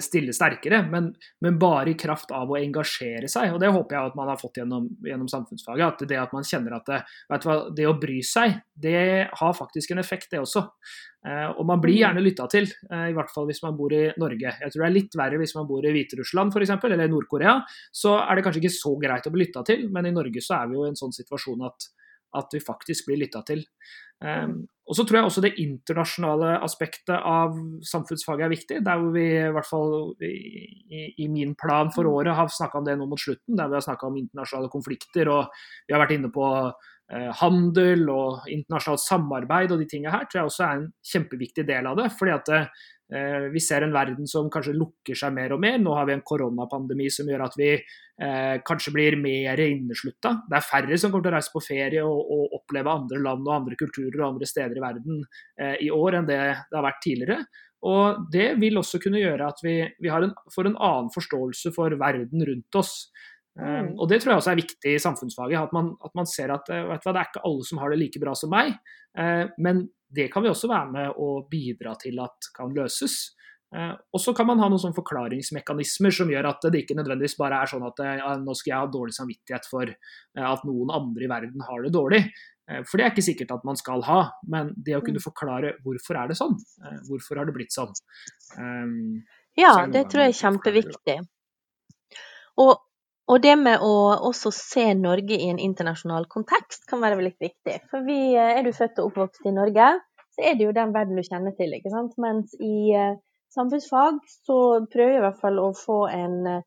stille 0.00 0.32
sterkere. 0.32 0.82
Men, 0.90 1.14
men 1.40 1.58
bare 1.58 1.90
i 1.90 1.94
kraft 1.94 2.30
av 2.32 2.48
å 2.50 2.56
engasjere 2.60 3.28
seg. 3.28 3.52
Og 3.54 3.60
det 3.60 3.72
håper 3.72 3.96
jeg 3.96 4.10
at 4.12 4.16
man 4.16 4.28
har 4.28 4.40
fått 4.40 4.60
gjennom, 4.60 4.88
gjennom 5.04 5.28
samfunnsfaget. 5.28 5.86
At 6.02 6.08
det 6.08 6.20
at 6.20 6.32
man 6.32 6.44
kjenner 6.44 6.76
at 6.76 6.86
det, 6.86 7.02
hva, 7.28 7.58
det 7.74 7.88
å 7.88 7.98
bry 8.00 8.20
seg, 8.24 8.60
det 8.76 9.28
har 9.32 9.52
faktisk 9.56 9.92
en 9.92 9.98
effekt, 10.04 10.30
det 10.30 10.40
også. 10.40 10.66
Eh, 11.28 11.48
og 11.58 11.66
man 11.68 11.80
blir 11.82 11.98
gjerne 11.98 12.22
lytta 12.24 12.46
til, 12.48 12.68
eh, 12.88 13.10
i 13.10 13.16
hvert 13.16 13.32
fall 13.34 13.48
hvis 13.50 13.60
man 13.64 13.76
bor 13.76 13.92
i 13.92 14.06
Norge. 14.20 14.54
Jeg 14.62 14.72
tror 14.72 14.84
det 14.84 14.88
er 14.88 14.96
litt 14.96 15.18
verre 15.18 15.40
hvis 15.42 15.54
man 15.58 15.68
bor 15.68 15.84
i 15.84 15.92
Hviterussland 15.92 16.54
f.eks., 16.54 16.74
eller 16.88 17.10
Nord-Korea. 17.12 17.58
Så 17.92 18.16
er 18.22 18.36
det 18.36 18.46
kanskje 18.46 18.62
ikke 18.64 18.78
så 18.78 18.94
greit 19.02 19.28
å 19.28 19.34
bli 19.34 19.44
lytta 19.44 19.64
til, 19.66 19.88
men 19.92 20.08
i 20.08 20.14
Norge 20.14 20.42
så 20.44 20.62
er 20.62 20.70
vi 20.70 20.78
jo 20.78 20.86
i 20.86 20.92
en 20.92 20.98
sånn 20.98 21.14
situasjon 21.16 21.66
at, 21.68 21.90
at 22.40 22.56
vi 22.56 22.64
faktisk 22.64 23.10
blir 23.10 23.20
lytta 23.20 23.44
til. 23.48 23.66
Um, 24.18 24.64
og 24.88 24.96
så 24.96 25.04
tror 25.06 25.18
jeg 25.18 25.28
også 25.28 25.42
det 25.44 25.50
internasjonale 25.62 26.54
aspektet 26.64 27.12
av 27.14 27.52
samfunnsfaget 27.86 28.46
er 28.46 28.50
viktig. 28.50 28.78
Der 28.86 28.98
hvor 28.98 29.12
vi 29.14 29.26
i 29.36 29.50
hvert 29.54 29.68
fall 29.68 29.92
i, 30.24 31.02
i 31.22 31.28
min 31.30 31.52
plan 31.60 31.92
for 31.94 32.08
året 32.08 32.34
har 32.34 32.48
snakka 32.50 32.80
om 32.80 32.86
det 32.88 32.96
nå 32.98 33.06
mot 33.06 33.20
slutten, 33.20 33.58
der 33.58 33.68
vi 33.68 33.76
har 33.76 33.84
snakka 33.84 34.08
om 34.08 34.16
internasjonale 34.18 34.72
konflikter 34.72 35.30
og 35.34 35.60
vi 35.86 35.94
har 35.94 36.02
vært 36.02 36.16
inne 36.16 36.32
på 36.32 36.48
handel 37.08 38.02
og 38.12 38.48
internasjonalt 38.52 39.00
samarbeid 39.00 39.70
og 39.72 39.80
de 39.80 39.86
tingene 39.88 40.12
her, 40.12 40.26
tror 40.28 40.42
jeg 40.42 40.50
også 40.50 40.64
er 40.66 40.74
en 40.76 40.88
kjempeviktig 41.12 41.64
del 41.68 41.88
av 41.88 41.96
det. 41.96 42.10
fordi 42.18 42.34
at 42.34 42.50
Eh, 43.08 43.46
vi 43.52 43.60
ser 43.60 43.86
en 43.86 43.92
verden 43.94 44.26
som 44.28 44.50
kanskje 44.52 44.74
lukker 44.76 45.16
seg 45.16 45.32
mer 45.32 45.54
og 45.54 45.62
mer. 45.62 45.78
Nå 45.80 45.94
har 45.96 46.08
vi 46.08 46.12
en 46.12 46.24
koronapandemi 46.28 47.06
som 47.12 47.28
gjør 47.30 47.46
at 47.46 47.54
vi 47.56 47.70
eh, 47.72 48.56
kanskje 48.68 48.92
blir 48.92 49.16
mer 49.20 49.60
inneslutta. 49.64 50.34
Det 50.44 50.58
er 50.58 50.66
færre 50.66 50.98
som 51.00 51.14
kommer 51.14 51.24
til 51.24 51.32
å 51.32 51.38
reise 51.38 51.54
på 51.54 51.64
ferie 51.64 52.02
og, 52.04 52.18
og 52.34 52.58
oppleve 52.60 52.92
andre 52.92 53.22
land 53.24 53.48
og 53.48 53.54
andre 53.54 53.78
kulturer 53.80 54.20
og 54.20 54.34
andre 54.34 54.50
steder 54.50 54.76
i 54.76 54.84
verden 54.84 55.24
eh, 55.60 55.78
i 55.86 55.88
år 55.94 56.18
enn 56.20 56.28
det 56.28 56.42
det 56.68 56.76
har 56.76 56.84
vært 56.84 57.02
tidligere. 57.06 57.40
Og 57.88 58.28
Det 58.34 58.48
vil 58.60 58.76
også 58.76 59.00
kunne 59.00 59.22
gjøre 59.22 59.48
at 59.54 59.60
vi, 59.64 59.78
vi 60.02 60.12
en, 60.12 60.34
får 60.52 60.68
en 60.68 60.80
annen 60.90 61.12
forståelse 61.14 61.72
for 61.76 61.94
verden 61.96 62.44
rundt 62.44 62.80
oss. 62.80 62.96
Um, 63.58 63.94
og 63.98 64.06
Det 64.08 64.20
tror 64.22 64.32
jeg 64.32 64.42
også 64.42 64.52
er 64.52 64.60
viktig 64.60 64.92
i 64.94 65.02
samfunnsfaget. 65.02 65.58
At 65.66 65.72
man, 65.74 65.90
at 66.04 66.14
man 66.14 66.28
ser 66.30 66.52
at 66.54 66.68
hva, 66.70 66.98
det 66.98 67.14
er 67.14 67.26
ikke 67.26 67.46
alle 67.48 67.66
som 67.66 67.80
har 67.82 67.90
det 67.90 68.00
like 68.00 68.22
bra 68.22 68.34
som 68.38 68.52
meg. 68.54 68.76
Uh, 69.18 69.50
men 69.58 69.88
det 70.14 70.28
kan 70.32 70.44
vi 70.44 70.52
også 70.52 70.70
være 70.70 70.92
med 70.92 71.18
å 71.20 71.32
bidra 71.50 71.96
til 72.00 72.20
at 72.22 72.52
kan 72.56 72.70
løses. 72.76 73.34
Uh, 73.74 73.92
og 74.14 74.22
så 74.22 74.32
kan 74.32 74.46
man 74.48 74.62
ha 74.62 74.68
noen 74.70 74.80
sånne 74.80 74.96
forklaringsmekanismer 74.96 76.14
som 76.14 76.30
gjør 76.32 76.52
at 76.52 76.68
det 76.70 76.84
ikke 76.84 76.96
nødvendigvis 76.96 77.36
bare 77.40 77.58
er 77.60 77.68
sånn 77.68 77.84
at 77.84 77.98
ja, 78.06 78.30
nå 78.40 78.54
skal 78.56 78.72
jeg 78.72 78.84
ha 78.84 78.92
dårlig 78.94 79.16
samvittighet 79.18 79.66
for 79.68 79.90
at 79.90 80.62
noen 80.64 80.94
andre 80.94 81.26
i 81.26 81.32
verden 81.34 81.66
har 81.66 81.82
det 81.84 81.92
dårlig. 81.92 82.22
For 82.88 83.00
det 83.00 83.04
er 83.04 83.12
ikke 83.14 83.24
sikkert 83.24 83.52
at 83.56 83.62
man 83.64 83.78
skal 83.80 84.02
ha, 84.04 84.18
men 84.52 84.74
det 84.76 84.96
å 84.96 85.00
kunne 85.04 85.20
mm. 85.20 85.24
forklare 85.24 85.70
hvorfor 85.84 86.18
er 86.20 86.28
det 86.28 86.36
sånn, 86.36 86.56
hvorfor 87.08 87.40
har 87.40 87.48
det 87.48 87.54
blitt 87.56 87.72
sånn. 87.72 87.94
Um, 88.60 89.22
ja, 89.56 89.72
det 89.88 90.04
tror 90.12 90.26
jeg 90.26 90.34
er 90.34 90.40
kjempeviktig. 90.42 91.16
Og 92.60 92.74
og 93.28 93.42
det 93.44 93.54
med 93.60 93.82
å 93.84 93.94
også 94.30 94.50
se 94.54 94.86
Norge 94.96 95.36
i 95.36 95.50
en 95.52 95.60
internasjonal 95.60 96.26
kontekst 96.32 96.86
kan 96.88 97.02
være 97.04 97.18
veldig 97.18 97.34
viktig. 97.44 97.74
For 97.90 98.06
vi, 98.06 98.34
eh, 98.34 98.54
er 98.56 98.64
du 98.64 98.72
født 98.72 99.00
og 99.02 99.10
oppvokst 99.10 99.48
i 99.48 99.52
Norge, 99.52 99.88
så 100.32 100.44
er 100.48 100.56
det 100.56 100.64
jo 100.64 100.76
den 100.76 100.94
verden 100.94 101.18
du 101.18 101.24
kjenner 101.26 101.52
til. 101.58 101.74
ikke 101.76 101.92
sant? 101.92 102.14
Mens 102.16 102.54
i 102.62 102.94
uh, 102.96 103.18
samfunnsfag 103.54 104.20
så 104.46 104.58
prøver 104.92 105.16
jeg 105.16 105.20
i 105.20 105.26
hvert 105.26 105.40
fall 105.42 105.58
å 105.60 105.72
få 105.76 105.98
en 106.14 106.38
uh, 106.46 106.62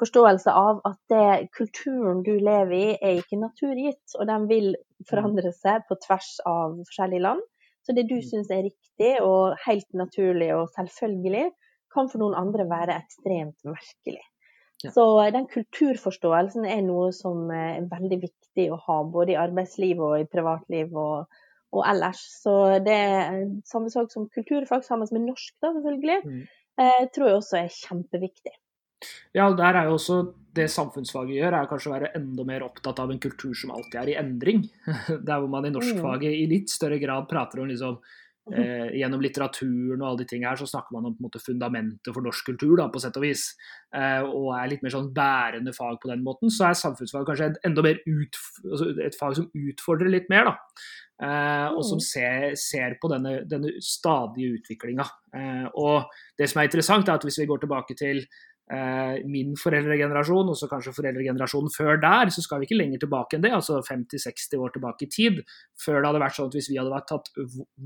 forståelse 0.00 0.52
av 0.52 0.80
at 0.88 0.98
det 1.12 1.50
kulturen 1.56 2.22
du 2.24 2.36
lever 2.38 2.76
i, 2.76 2.88
er 2.96 3.20
ikke 3.20 3.40
naturgitt. 3.40 4.04
Og 4.16 4.28
den 4.30 4.46
vil 4.48 4.72
forandre 5.10 5.52
seg 5.56 5.84
på 5.88 5.98
tvers 6.06 6.36
av 6.48 6.78
forskjellige 6.84 7.26
land. 7.26 7.44
Så 7.84 7.94
det 7.96 8.06
du 8.08 8.16
mm. 8.18 8.24
syns 8.30 8.48
er 8.54 8.64
riktig 8.66 9.12
og 9.24 9.58
helt 9.66 9.88
naturlig 9.94 10.52
og 10.56 10.70
selvfølgelig, 10.78 11.50
kan 11.92 12.08
for 12.12 12.20
noen 12.20 12.36
andre 12.36 12.66
være 12.68 12.96
ekstremt 12.98 13.68
merkelig. 13.68 14.24
Ja. 14.84 14.92
Så 14.92 15.06
eh, 15.22 15.32
den 15.34 15.48
kulturforståelsen 15.50 16.66
er 16.68 16.84
noe 16.84 17.10
som 17.16 17.48
eh, 17.52 17.78
er 17.78 17.88
veldig 17.90 18.20
viktig 18.26 18.68
å 18.72 18.80
ha, 18.86 19.00
både 19.08 19.34
i 19.34 19.40
arbeidsliv 19.40 20.02
og 20.02 20.18
i 20.20 20.28
privatliv 20.28 20.92
og, 20.92 21.40
og 21.76 21.88
ellers. 21.88 22.22
Så 22.42 22.54
det 22.84 22.98
er 23.08 23.40
samme 23.68 23.92
sak 23.92 24.12
som 24.12 24.28
kulturfag 24.32 24.84
sammen 24.86 25.10
med 25.14 25.28
norsk, 25.30 25.54
da 25.64 25.72
selvfølgelig, 25.78 26.20
mm. 26.24 26.46
eh, 26.82 27.02
tror 27.14 27.30
jeg 27.30 27.40
også 27.40 27.60
er 27.62 27.74
kjempeviktig. 27.80 28.56
Ja, 29.36 29.50
der 29.52 29.76
er 29.76 29.88
jo 29.88 29.96
også 29.98 30.22
det 30.56 30.70
samfunnsfaget 30.72 31.36
gjør, 31.36 31.54
er 31.58 31.68
kanskje 31.68 31.90
å 31.90 31.94
være 31.94 32.12
enda 32.16 32.46
mer 32.48 32.64
opptatt 32.64 33.00
av 33.02 33.10
en 33.12 33.20
kultur 33.20 33.52
som 33.56 33.74
alltid 33.74 33.98
er 34.00 34.12
i 34.12 34.20
endring. 34.20 34.62
Der 35.28 35.42
hvor 35.42 35.50
man 35.52 35.68
i 35.68 35.72
norskfaget 35.74 36.30
mm. 36.30 36.38
i 36.38 36.46
litt 36.48 36.72
større 36.72 36.96
grad 37.02 37.28
prater 37.28 37.60
om 37.60 37.68
liksom 37.68 37.98
Eh, 38.46 38.92
gjennom 39.00 39.18
litteraturen 39.24 39.98
og 39.98 40.04
alle 40.06 40.20
de 40.20 40.28
tingene 40.30 40.52
her, 40.52 40.60
så 40.60 40.68
snakker 40.70 40.94
man 40.94 41.08
om 41.08 41.14
på 41.16 41.18
en 41.18 41.26
måte 41.26 41.40
fundamentet 41.42 42.12
for 42.14 42.22
norsk 42.22 42.46
kultur, 42.46 42.76
da, 42.78 42.84
på 42.92 43.00
sett 43.02 43.16
og 43.18 43.24
vis. 43.26 43.48
Eh, 43.90 44.22
og 44.22 44.52
er 44.54 44.70
litt 44.70 44.84
mer 44.86 44.94
sånn 44.94 45.08
bærende 45.16 45.74
fag 45.74 45.98
på 46.02 46.12
den 46.12 46.22
måten. 46.26 46.52
Så 46.54 46.68
er 46.68 46.78
samfunnsfag 46.78 47.26
kanskje 47.26 47.50
et, 47.50 47.58
enda 47.66 47.82
mer 47.82 47.98
ut, 48.06 48.38
altså 48.68 48.92
et 49.02 49.18
fag 49.18 49.34
som 49.40 49.50
utfordrer 49.50 50.12
litt 50.14 50.30
mer, 50.30 50.52
da. 50.52 50.54
Eh, 51.26 51.68
og 51.72 51.82
som 51.88 51.98
mm. 51.98 52.04
ser, 52.06 52.46
ser 52.60 52.98
på 53.02 53.10
denne, 53.10 53.40
denne 53.50 53.74
stadige 53.82 54.60
utviklinga. 54.60 55.08
Eh, 55.34 55.66
og 55.74 56.12
det 56.38 56.46
som 56.52 56.62
er 56.62 56.70
interessant, 56.70 57.10
er 57.10 57.18
at 57.18 57.26
hvis 57.26 57.40
vi 57.42 57.48
går 57.50 57.64
tilbake 57.64 57.98
til 57.98 58.22
min 59.30 59.52
foreldregenerasjon, 59.54 60.48
og 60.50 60.56
så 60.58 60.66
kanskje 60.66 60.94
foreldregenerasjonen 60.96 61.70
før 61.70 62.00
der, 62.02 62.32
så 62.34 62.42
skal 62.42 62.58
vi 62.58 62.66
ikke 62.66 62.78
lenger 62.80 63.04
tilbake 63.04 63.36
enn 63.36 63.44
det, 63.44 63.52
altså 63.54 63.78
50-60 63.86 64.58
år 64.58 64.72
tilbake 64.74 65.06
i 65.06 65.10
tid, 65.12 65.38
før 65.78 66.00
det 66.00 66.08
hadde 66.08 66.22
vært 66.24 66.38
sånn 66.38 66.50
at 66.50 66.56
hvis 66.58 66.70
vi 66.72 66.78
hadde 66.80 67.02
tatt 67.06 67.30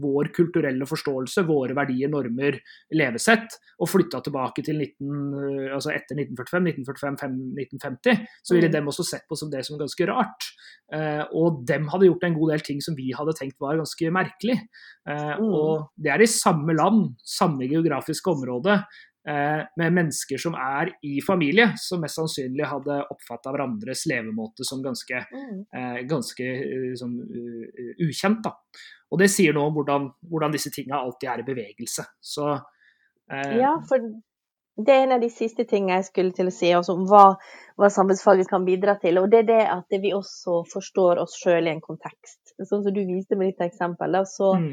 vår 0.00 0.30
kulturelle 0.36 0.88
forståelse, 0.88 1.44
våre 1.48 1.76
verdier, 1.76 2.08
normer, 2.12 2.56
levesett, 2.96 3.58
og 3.80 3.90
flytta 3.90 4.22
tilbake 4.24 4.64
til 4.64 4.80
19, 4.80 5.10
eh, 5.40 5.74
altså 5.76 5.92
etter 5.92 6.16
1945, 6.16 6.70
1945, 6.72 7.36
1950, 7.60 8.24
så 8.40 8.56
ville 8.56 8.70
mm. 8.72 8.76
dem 8.78 8.90
også 8.92 9.06
sett 9.10 9.28
på 9.28 9.38
som 9.38 9.52
det 9.52 9.64
som 9.68 9.80
ganske 9.80 10.08
rart. 10.08 10.48
Eh, 10.96 11.22
og 11.36 11.60
dem 11.68 11.88
hadde 11.92 12.08
gjort 12.08 12.26
en 12.28 12.38
god 12.40 12.54
del 12.54 12.64
ting 12.66 12.80
som 12.84 12.96
vi 12.98 13.10
hadde 13.16 13.36
tenkt 13.38 13.60
var 13.62 13.78
ganske 13.80 14.12
merkelig. 14.14 14.58
Mm. 15.10 15.40
Og 15.42 15.88
det 15.98 16.12
er 16.12 16.22
i 16.22 16.28
samme 16.28 16.74
land, 16.76 17.14
samme 17.26 17.66
geografiske 17.66 18.30
område, 18.30 18.76
Eh, 18.78 19.09
med 19.20 19.92
mennesker 19.92 20.40
som 20.40 20.54
er 20.56 20.94
i 21.04 21.18
familie, 21.20 21.66
som 21.76 22.00
mest 22.00 22.16
sannsynlig 22.16 22.64
hadde 22.64 23.02
oppfatta 23.12 23.52
hverandres 23.52 24.06
levemåte 24.08 24.64
som 24.64 24.80
ganske, 24.80 25.20
mm. 25.28 25.58
eh, 25.76 25.98
ganske 26.08 26.46
liksom, 26.86 27.18
ukjent. 28.00 28.40
Da. 28.46 28.54
Og 29.10 29.20
det 29.20 29.30
sier 29.32 29.54
noe 29.56 29.68
om 29.68 29.76
hvordan, 29.76 30.08
hvordan 30.30 30.54
disse 30.54 30.72
tinga 30.72 31.02
alltid 31.02 31.28
er 31.34 31.42
i 31.42 31.46
bevegelse. 31.50 32.06
Så, 32.32 32.48
eh... 33.30 33.56
Ja, 33.60 33.74
for 33.88 34.08
det 34.80 34.94
er 34.94 35.04
en 35.04 35.16
av 35.16 35.24
de 35.24 35.30
siste 35.32 35.66
tingene 35.68 35.98
jeg 35.98 36.08
skulle 36.08 36.36
til 36.36 36.48
å 36.48 36.54
si, 36.54 36.70
også 36.76 36.96
om 36.96 37.06
hva, 37.10 37.24
hva 37.80 37.90
samfunnsfaget 37.92 38.48
kan 38.50 38.64
bidra 38.64 38.96
til. 39.02 39.20
Og 39.20 39.28
det 39.32 39.44
er 39.44 39.48
det 39.50 39.62
at 39.68 40.00
vi 40.02 40.14
også 40.16 40.62
forstår 40.70 41.20
oss 41.22 41.36
sjøl 41.40 41.68
i 41.68 41.74
en 41.74 41.84
kontekst. 41.84 42.54
Sånn 42.60 42.84
som 42.84 42.92
du 42.94 43.02
viste 43.08 43.38
med 43.40 43.52
ditt 43.52 43.64
eksempel. 43.66 44.14
Da, 44.16 44.24
så 44.28 44.54
mm. 44.60 44.70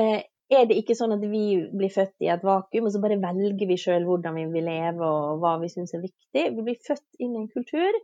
eh, 0.00 0.22
er 0.58 0.66
det 0.70 0.78
ikke 0.80 0.96
sånn 0.98 1.14
at 1.16 1.24
vi 1.28 1.44
blir 1.74 1.92
født 1.92 2.24
i 2.24 2.30
et 2.32 2.44
vakuum, 2.46 2.88
og 2.88 2.94
så 2.94 3.00
bare 3.02 3.20
velger 3.22 3.68
vi 3.70 3.78
sjøl 3.80 4.06
hvordan 4.08 4.36
vi 4.38 4.44
vil 4.52 4.68
leve 4.68 5.06
og 5.06 5.42
hva 5.42 5.56
vi 5.62 5.70
syns 5.72 5.94
er 5.96 6.04
viktig. 6.04 6.44
Vi 6.56 6.64
blir 6.66 6.80
født 6.86 7.22
inn 7.22 7.34
i 7.34 7.42
en 7.42 7.50
kultur, 7.52 7.98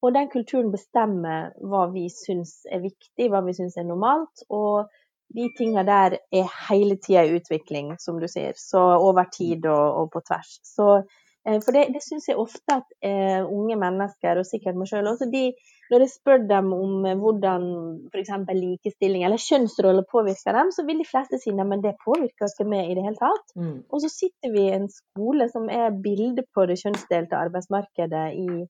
og 0.00 0.14
den 0.16 0.30
kulturen 0.32 0.72
bestemmer 0.72 1.50
hva 1.60 1.86
vi 1.92 2.06
syns 2.12 2.60
er 2.72 2.82
viktig, 2.84 3.28
hva 3.32 3.42
vi 3.44 3.56
syns 3.56 3.76
er 3.80 3.88
normalt. 3.88 4.44
Og 4.48 4.88
de 5.36 5.48
tinga 5.56 5.84
der 5.86 6.16
er 6.34 6.54
hele 6.70 6.96
tida 6.98 7.26
i 7.26 7.34
utvikling, 7.36 7.92
som 8.00 8.18
du 8.20 8.26
sier. 8.30 8.56
Så 8.56 8.80
over 8.80 9.28
tid 9.30 9.68
og, 9.70 10.00
og 10.00 10.14
på 10.14 10.24
tvers. 10.26 10.56
Så 10.66 11.02
for 11.48 11.72
det, 11.72 11.86
det 11.94 12.02
syns 12.04 12.26
jeg 12.28 12.36
ofte 12.40 12.74
at 12.74 12.88
eh, 13.06 13.40
unge 13.40 13.76
mennesker, 13.80 14.40
og 14.40 14.48
sikkert 14.48 14.76
meg 14.76 14.90
sjøl 14.90 15.08
også, 15.08 15.28
de, 15.32 15.46
når 15.88 16.04
jeg 16.04 16.12
spør 16.12 16.42
dem 16.50 16.68
om 16.76 17.06
eh, 17.08 17.16
hvordan 17.16 17.64
f.eks. 18.12 18.32
likestilling 18.58 19.24
eller 19.24 19.40
kjønnsroller 19.40 20.04
påvirker 20.10 20.58
dem, 20.58 20.72
så 20.76 20.84
vil 20.88 21.00
de 21.00 21.08
fleste 21.08 21.40
si 21.40 21.54
at 21.54 21.72
det 21.86 21.94
påvirker 22.04 22.52
ikke 22.52 22.68
meg 22.68 22.90
i 22.90 22.98
det 22.98 23.06
hele 23.06 23.20
tatt. 23.20 23.54
Mm. 23.56 23.78
Og 23.88 24.04
så 24.04 24.12
sitter 24.12 24.52
vi 24.52 24.66
i 24.66 24.76
en 24.76 24.90
skole 24.92 25.48
som 25.52 25.70
er 25.72 25.96
bildet 26.04 26.50
på 26.54 26.66
det 26.68 26.76
kjønnsdelte 26.82 27.40
arbeidsmarkedet 27.40 28.26
i 28.36 28.66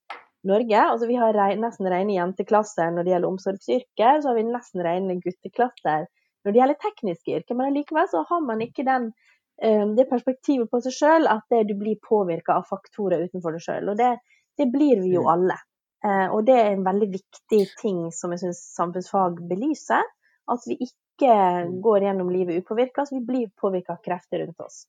Norge. 0.47 0.85
Altså 0.85 1.11
Vi 1.11 1.19
har 1.19 1.35
rein, 1.37 1.59
nesten 1.65 1.91
rene 1.91 2.15
jenteklasser 2.17 2.95
når 2.95 3.03
det 3.03 3.17
gjelder 3.17 3.33
omsorgsyrker, 3.35 4.23
så 4.23 4.31
har 4.31 4.39
vi 4.39 4.47
nesten 4.47 4.87
rene 4.87 5.19
gutteklasser 5.25 6.07
når 6.41 6.55
det 6.55 6.63
gjelder 6.63 6.81
tekniske 6.87 7.35
yrker. 7.41 7.59
Men 7.59 7.75
likevel 7.75 8.07
så 8.15 8.23
har 8.31 8.47
man 8.47 8.63
ikke 8.65 8.87
den 8.87 9.11
Eh, 9.11 9.30
det 9.61 10.07
perspektivet 10.09 10.71
på 10.73 10.79
seg 10.81 10.95
sjøl 10.97 11.27
at 11.29 11.53
du 11.69 11.75
blir 11.77 11.99
påvirka 12.01 12.55
av 12.57 12.69
faktorer 12.69 13.27
utenfor 13.29 13.53
deg 13.57 13.65
sjøl. 13.65 13.91
Og 13.93 13.99
det, 13.99 14.15
det, 14.57 14.71
blir 14.73 15.03
vi 15.03 15.13
jo 15.13 15.27
mm. 15.27 15.33
alle. 15.35 15.59
Eh, 16.05 16.29
og 16.33 16.47
det 16.49 16.57
er 16.57 16.71
en 16.73 16.87
veldig 16.87 17.11
viktig 17.13 17.61
ting 17.81 18.07
som 18.17 18.33
jeg 18.33 18.45
syns 18.45 18.63
samfunnsfag 18.77 19.43
belyser. 19.51 20.07
At 20.51 20.65
vi 20.67 20.79
ikke 20.81 21.35
mm. 21.35 21.77
går 21.85 22.07
gjennom 22.07 22.33
livet 22.33 22.65
upåvirka, 22.65 23.05
så 23.07 23.19
vi 23.19 23.27
blir 23.27 23.53
påvirka 23.61 23.99
av 23.99 24.03
krefter 24.05 24.45
rundt 24.45 24.65
oss. 24.65 24.83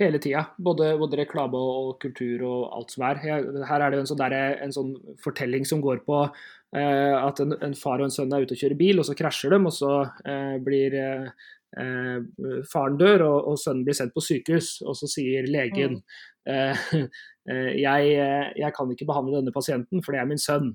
Hele 0.00 0.18
tida. 0.22 0.46
Både, 0.56 0.94
både, 0.96 1.18
reklame 1.20 1.58
og 1.58 1.98
kultur 2.00 2.46
og 2.48 2.60
alt 2.78 2.94
som 2.94 3.04
er. 3.10 3.20
Her 3.68 3.82
er 3.84 3.92
det 3.92 3.98
en 4.00 4.08
sånn, 4.08 4.20
der, 4.22 4.36
en 4.64 4.72
sånn 4.72 4.94
fortelling 5.20 5.66
som 5.68 5.82
går 5.84 6.00
på 6.06 6.22
eh, 6.24 7.16
at 7.18 7.42
en, 7.44 7.52
en, 7.60 7.74
far 7.76 8.00
og 8.00 8.08
en 8.08 8.14
sønn 8.14 8.32
er 8.32 8.46
ute 8.46 8.56
og 8.56 8.62
kjører 8.62 8.78
bil, 8.78 9.02
og 9.02 9.08
så 9.08 9.18
krasjer 9.18 9.52
de, 9.52 9.60
og 9.68 9.76
så 9.76 9.92
eh, 10.24 10.56
blir 10.64 10.96
eh, 10.96 11.26
eh, 11.28 11.52
faren 11.72 12.98
dør 13.00 13.22
og, 13.24 13.36
og, 13.48 13.54
sønnen 13.56 13.84
blir 13.86 13.96
sendt 13.96 14.12
på 14.12 14.20
sykehus, 14.20 14.74
og 14.84 14.96
så 14.98 15.08
sier 15.08 15.46
legen 15.48 15.94
mm. 15.96 16.02
eh, 16.52 17.70
jeg, 17.80 18.10
jeg, 18.58 18.72
kan 18.76 18.92
ikke 18.92 19.08
behandle 19.08 19.38
denne 19.38 19.54
pasienten, 19.54 20.02
for 20.04 20.12
det 20.12 20.20
er 20.20 20.28
min 20.28 20.42
sønn. 20.42 20.74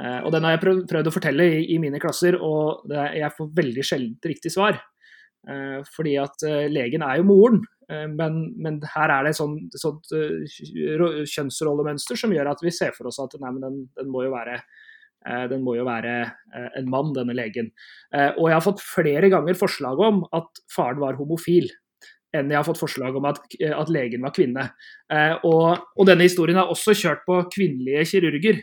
Eh, 0.00 0.18
og 0.26 0.32
den 0.34 0.44
har 0.44 0.56
jeg 0.56 0.64
prøvd, 0.64 0.82
prøvd 0.90 1.10
å 1.10 1.14
fortelle 1.14 1.46
i, 1.46 1.62
i, 1.76 1.78
mine 1.82 2.00
klasser, 2.02 2.40
og 2.42 2.88
det, 2.90 3.06
jeg 3.20 3.34
får 3.38 3.54
veldig 3.60 3.86
sjelden 3.86 4.32
riktig 4.34 4.52
svar. 4.56 4.80
Eh, 5.46 5.80
fordi 5.94 6.16
at 6.18 6.42
eh, 6.46 6.66
legen 6.72 7.04
er 7.06 7.20
jo 7.20 7.28
moren, 7.28 7.60
eh, 7.86 8.06
men, 8.10 8.40
men, 8.58 8.80
her 8.96 9.12
er 9.14 9.26
det 9.26 9.34
et 9.34 9.38
sånt, 9.38 9.76
sånt 9.78 10.10
kjønnsrollemønster 11.30 12.18
som 12.18 12.34
gjør 12.34 12.50
at 12.50 12.64
vi 12.66 12.74
ser 12.74 12.96
for 12.96 13.06
oss 13.12 13.20
at 13.22 13.36
nei, 13.42 13.52
den, 13.62 13.84
den 13.94 14.10
må 14.10 14.24
jo 14.26 14.34
være 14.34 14.58
Den 15.50 15.64
må 15.66 15.74
jo 15.74 15.86
være 15.86 16.18
en 16.78 16.90
mann, 16.92 17.14
denne 17.16 17.34
legen. 17.34 17.72
Og 18.12 18.44
jeg 18.46 18.54
har 18.54 18.64
fått 18.64 18.84
flere 18.84 19.30
ganger 19.32 19.58
forslag 19.58 19.98
om 20.02 20.22
at 20.36 20.62
faren 20.72 21.02
var 21.02 21.18
homofil 21.18 21.66
enn 22.36 22.50
jeg 22.52 22.58
har 22.58 22.66
fått 22.66 22.80
forslag 22.82 23.16
om 23.16 23.24
at, 23.30 23.38
at 23.64 23.90
legen 23.90 24.22
var 24.26 24.34
kvinne. 24.36 24.66
Og, 25.48 25.62
og, 25.96 26.02
denne 26.06 26.26
historien 26.26 26.58
er 26.60 26.70
også 26.70 26.94
kjørt 26.98 27.22
på 27.26 27.38
kvinnelige 27.54 28.04
kirurger. 28.12 28.60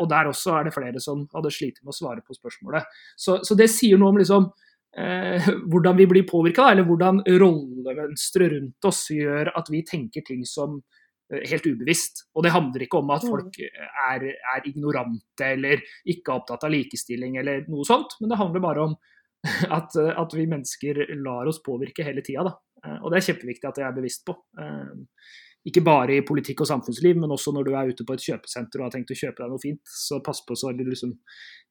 Og 0.00 0.08
der 0.10 0.30
også 0.30 0.56
er 0.56 0.66
det 0.66 0.74
flere 0.74 1.02
som 1.02 1.26
hadde 1.34 1.52
slitt 1.54 1.78
med 1.82 1.92
å 1.92 1.98
svare 1.98 2.24
på 2.26 2.34
spørsmålet. 2.34 2.88
Så, 3.14 3.38
så 3.46 3.58
det 3.58 3.68
sier 3.70 4.00
noe 4.00 4.14
om 4.14 4.18
liksom, 4.18 4.48
eh, 4.96 5.50
hvordan 5.70 5.96
vi 5.96 6.06
blir 6.06 6.26
påvirka, 6.28 6.70
eller 6.70 6.86
hvordan 6.88 7.22
rollemønsteret 7.26 8.54
rundt 8.56 8.88
oss 8.90 9.06
gjør 9.14 9.52
at 9.56 9.70
vi 9.72 9.84
tenker 9.86 10.24
ting 10.26 10.44
som 10.48 10.80
eh, 10.80 10.99
helt 11.30 11.66
ubevisst. 11.66 12.24
Og 12.34 12.46
det 12.46 12.54
handler 12.54 12.86
ikke 12.86 13.00
om 13.00 13.12
at 13.14 13.26
mm. 13.26 13.30
folk 13.30 13.60
er, 13.62 14.26
er 14.34 14.68
ignorante 14.70 15.52
eller 15.56 15.84
ikke 16.04 16.32
er 16.32 16.40
opptatt 16.40 16.66
av 16.66 16.74
likestilling 16.74 17.38
eller 17.40 17.64
noe 17.70 17.86
sånt, 17.86 18.16
men 18.20 18.32
det 18.32 18.40
handler 18.40 18.64
bare 18.64 18.88
om 18.88 18.96
at, 19.78 19.94
at 19.96 20.34
vi 20.36 20.48
mennesker 20.48 21.06
lar 21.22 21.48
oss 21.48 21.62
påvirke 21.64 22.04
hele 22.04 22.24
tida. 22.24 22.52
Eh, 22.84 22.98
og 23.00 23.12
det 23.12 23.20
er 23.20 23.30
kjempeviktig 23.30 23.70
at 23.70 23.80
jeg 23.80 23.88
er 23.88 23.96
bevisst 23.96 24.26
på. 24.28 24.36
Eh, 24.60 25.30
ikke 25.70 25.82
bare 25.84 26.16
i 26.16 26.24
politikk 26.24 26.62
og 26.64 26.70
samfunnsliv, 26.70 27.18
men 27.20 27.32
også 27.34 27.52
når 27.52 27.66
du 27.66 27.74
er 27.76 27.90
ute 27.92 28.04
på 28.08 28.16
et 28.16 28.22
kjøpesenter 28.24 28.80
og 28.80 28.88
har 28.88 28.94
tenkt 28.94 29.12
å 29.12 29.18
kjøpe 29.18 29.42
deg 29.42 29.52
noe 29.52 29.62
fint. 29.62 29.82
Så 29.92 30.20
pass 30.24 30.40
på 30.46 30.56
så 30.56 30.72
du 30.76 30.86
liksom 30.88 31.12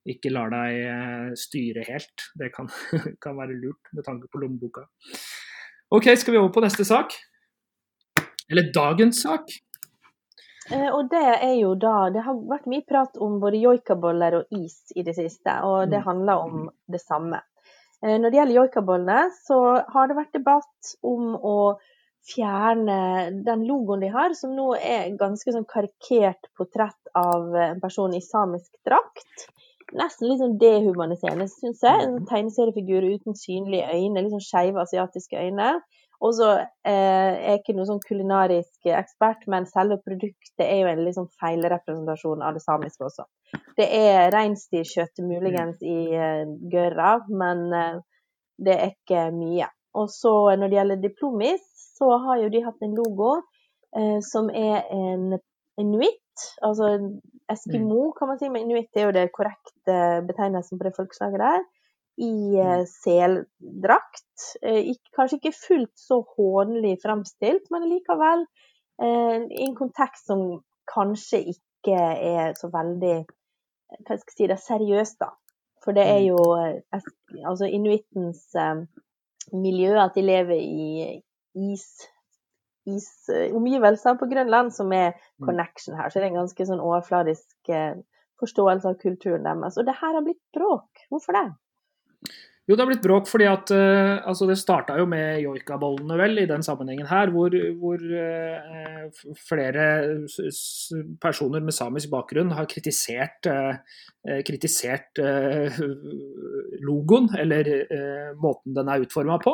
ikke 0.09 0.31
lar 0.33 0.53
deg 0.53 0.81
eh, 0.89 1.31
styre 1.37 1.85
helt. 1.87 2.27
Det 2.39 2.51
kan, 2.55 2.69
kan, 3.23 3.37
være 3.39 3.57
lurt 3.57 3.93
med 3.97 4.05
tanke 4.05 4.29
på 4.31 4.41
lommeboka. 4.43 4.85
OK, 5.95 6.11
skal 6.21 6.35
vi 6.35 6.41
over 6.41 6.53
på 6.53 6.63
neste 6.65 6.85
sak? 6.85 7.17
Eller 8.51 8.71
dagens 8.73 9.21
sak? 9.23 9.51
Eh, 10.71 10.89
og 10.93 11.09
det 11.09 11.25
er 11.41 11.55
jo 11.57 11.73
da 11.81 12.09
Det 12.13 12.23
har 12.25 12.41
vært 12.49 12.67
mye 12.69 12.85
prat 12.85 13.17
om 13.17 13.39
både 13.41 13.61
joikaboller 13.61 14.39
og 14.39 14.57
is 14.57 14.91
i 14.95 15.05
det 15.05 15.15
siste, 15.17 15.55
og 15.65 15.89
det 15.89 16.01
mm. 16.01 16.07
handler 16.07 16.43
om 16.47 16.65
det 16.91 17.01
samme. 17.01 17.41
Eh, 18.05 18.17
når 18.17 18.29
det 18.29 18.41
gjelder 18.41 18.59
joikabollene, 18.61 19.21
så 19.45 19.61
har 19.93 20.09
det 20.09 20.19
vært 20.19 20.35
debatt 20.37 20.93
om 21.05 21.33
å 21.35 21.59
fjerne 22.29 22.99
den 23.45 23.63
logoen 23.65 24.03
de 24.03 24.09
har, 24.13 24.35
som 24.37 24.51
nå 24.53 24.73
er 24.75 25.15
ganske 25.17 25.53
sånn 25.55 25.65
karikert 25.69 26.51
portrett 26.57 27.13
av 27.17 27.55
en 27.55 27.79
person 27.81 28.13
i 28.13 28.21
samisk 28.21 28.75
drakt 28.85 29.47
nesten 29.97 30.29
litt 30.29 30.41
sånn 30.41 30.57
dehumaniserende, 30.61 31.47
syns 31.51 31.81
jeg. 31.85 32.05
En 32.05 32.27
tegneseriefigur 32.29 33.05
uten 33.15 33.37
synlige 33.37 33.89
øyne, 33.95 34.23
litt 34.23 34.35
sånn 34.35 34.45
skeive 34.45 34.83
asiatiske 34.83 35.39
øyne. 35.39 35.71
Og 36.19 36.33
så 36.35 36.49
eh, 36.59 36.91
er 36.91 37.37
jeg 37.45 37.61
ikke 37.61 37.75
noen 37.77 37.87
sånn 37.87 38.01
kulinarisk 38.03 38.89
ekspert, 38.91 39.45
men 39.51 39.67
selve 39.69 40.01
produktet 40.03 40.65
er 40.65 40.81
jo 40.81 40.89
en 40.91 41.03
liksom 41.05 41.29
feilrepresentasjon 41.39 42.43
av 42.43 42.57
det 42.57 42.63
samiske 42.65 43.07
også. 43.07 43.25
Det 43.79 43.87
er 43.87 44.27
reinsdyrkjøtt 44.35 45.23
muligens 45.23 45.79
i 45.79 45.99
eh, 46.11 46.43
gørra, 46.73 47.13
men 47.31 47.63
eh, 47.71 48.01
det 48.59 48.75
er 48.75 48.91
ikke 48.91 49.29
mye. 49.37 49.69
Og 49.95 50.11
så 50.11 50.33
når 50.59 50.67
det 50.67 50.79
gjelder 50.79 51.03
Diplomis, 51.05 51.63
så 51.95 52.11
har 52.25 52.43
jo 52.43 52.51
de 52.51 52.65
hatt 52.67 52.83
en 52.83 52.99
logo 52.99 53.37
eh, 53.95 54.19
som 54.25 54.51
er 54.51 54.91
en 54.91 55.39
inuitt, 55.79 56.49
altså 56.63 56.97
Eskimo, 57.49 58.09
mm. 58.09 58.15
kan 58.19 58.29
man 58.29 58.39
si, 58.39 58.51
men 58.51 58.67
inuitt 58.67 58.95
er 58.99 59.07
jo 59.07 59.15
det 59.15 59.31
korrekte 59.33 59.95
betegnelsen 60.27 60.77
på 60.77 60.85
det 60.85 60.97
folkeslaget 60.99 61.41
der. 61.41 61.63
I 62.19 62.31
eh, 62.59 62.81
mm. 62.81 62.89
seldrakt. 62.91 64.45
Eh, 64.61 64.91
kanskje 65.15 65.39
ikke 65.39 65.55
fullt 65.55 65.95
så 65.99 66.21
hånlig 66.35 66.97
fremstilt, 67.03 67.69
men 67.71 67.87
likevel 67.89 68.45
eh, 69.01 69.37
i 69.47 69.65
en 69.67 69.77
kontekst 69.77 70.27
som 70.27 70.45
kanskje 70.89 71.43
ikke 71.55 71.95
er 71.95 72.55
så 72.59 72.71
veldig 72.73 73.17
hva 73.89 74.15
skal 74.19 74.27
jeg 74.27 74.35
si 74.35 74.47
det, 74.51 74.59
seriøst, 74.61 75.17
da. 75.23 75.31
For 75.81 75.95
det 75.97 76.03
er 76.05 76.19
mm. 76.19 76.27
jo 76.27 77.45
altså 77.49 77.65
inuittens 77.65 78.51
miljø, 79.55 79.95
at 79.97 80.13
de 80.13 80.21
lever 80.27 80.59
i 80.59 81.21
is 81.57 81.87
isomgivelser 82.89 84.17
på 84.19 84.27
Grønland 84.31 84.73
som 84.73 84.91
er 84.93 85.11
mm. 85.11 85.45
connection 85.45 85.97
her. 85.97 86.09
Så 86.09 86.19
det 86.19 86.27
er 86.27 86.33
en 86.33 86.41
ganske 86.41 86.67
sånn 86.69 86.83
overfladisk 86.83 87.71
eh, 87.73 87.97
forståelse 88.41 88.89
av 88.89 88.99
kulturen 89.01 89.45
deres. 89.47 89.77
Og 89.77 89.87
det 89.87 89.97
her 89.99 90.15
har 90.15 90.25
blitt 90.25 90.41
bråk. 90.55 91.05
Hvorfor 91.11 91.37
det? 91.37 91.47
Jo, 92.69 92.75
det 92.75 92.83
har 92.83 92.89
blitt 92.91 93.01
bråk 93.01 93.25
fordi 93.25 93.47
at 93.49 93.71
uh, 93.73 94.19
altså 94.29 94.45
det 94.45 94.59
starta 94.61 94.93
jo 94.99 95.07
med 95.09 95.39
joikabollene, 95.41 96.17
vel, 96.19 96.37
i 96.37 96.49
den 96.49 96.61
sammenhengen 96.61 97.07
her, 97.09 97.31
hvor, 97.33 97.55
hvor 97.81 97.97
uh, 97.97 99.23
flere 99.41 99.85
personer 101.17 101.65
med 101.65 101.73
samisk 101.73 102.11
bakgrunn 102.13 102.53
har 102.53 102.69
kritisert, 102.69 103.49
uh, 103.49 104.37
kritisert 104.45 105.17
logoen, 106.85 107.31
eller 107.39 107.71
måten 108.37 108.75
den 108.75 108.91
er 108.91 109.01
utforma 109.01 109.39
på, 109.41 109.53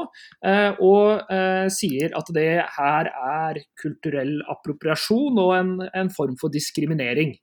og 0.84 1.30
sier 1.72 2.16
at 2.18 2.32
det 2.36 2.48
her 2.74 3.10
er 3.14 3.60
kulturell 3.80 4.34
appropriasjon 4.52 5.38
og 5.40 5.54
en, 5.56 5.72
en 5.94 6.10
form 6.18 6.34
for 6.42 6.52
diskriminering. 6.52 7.36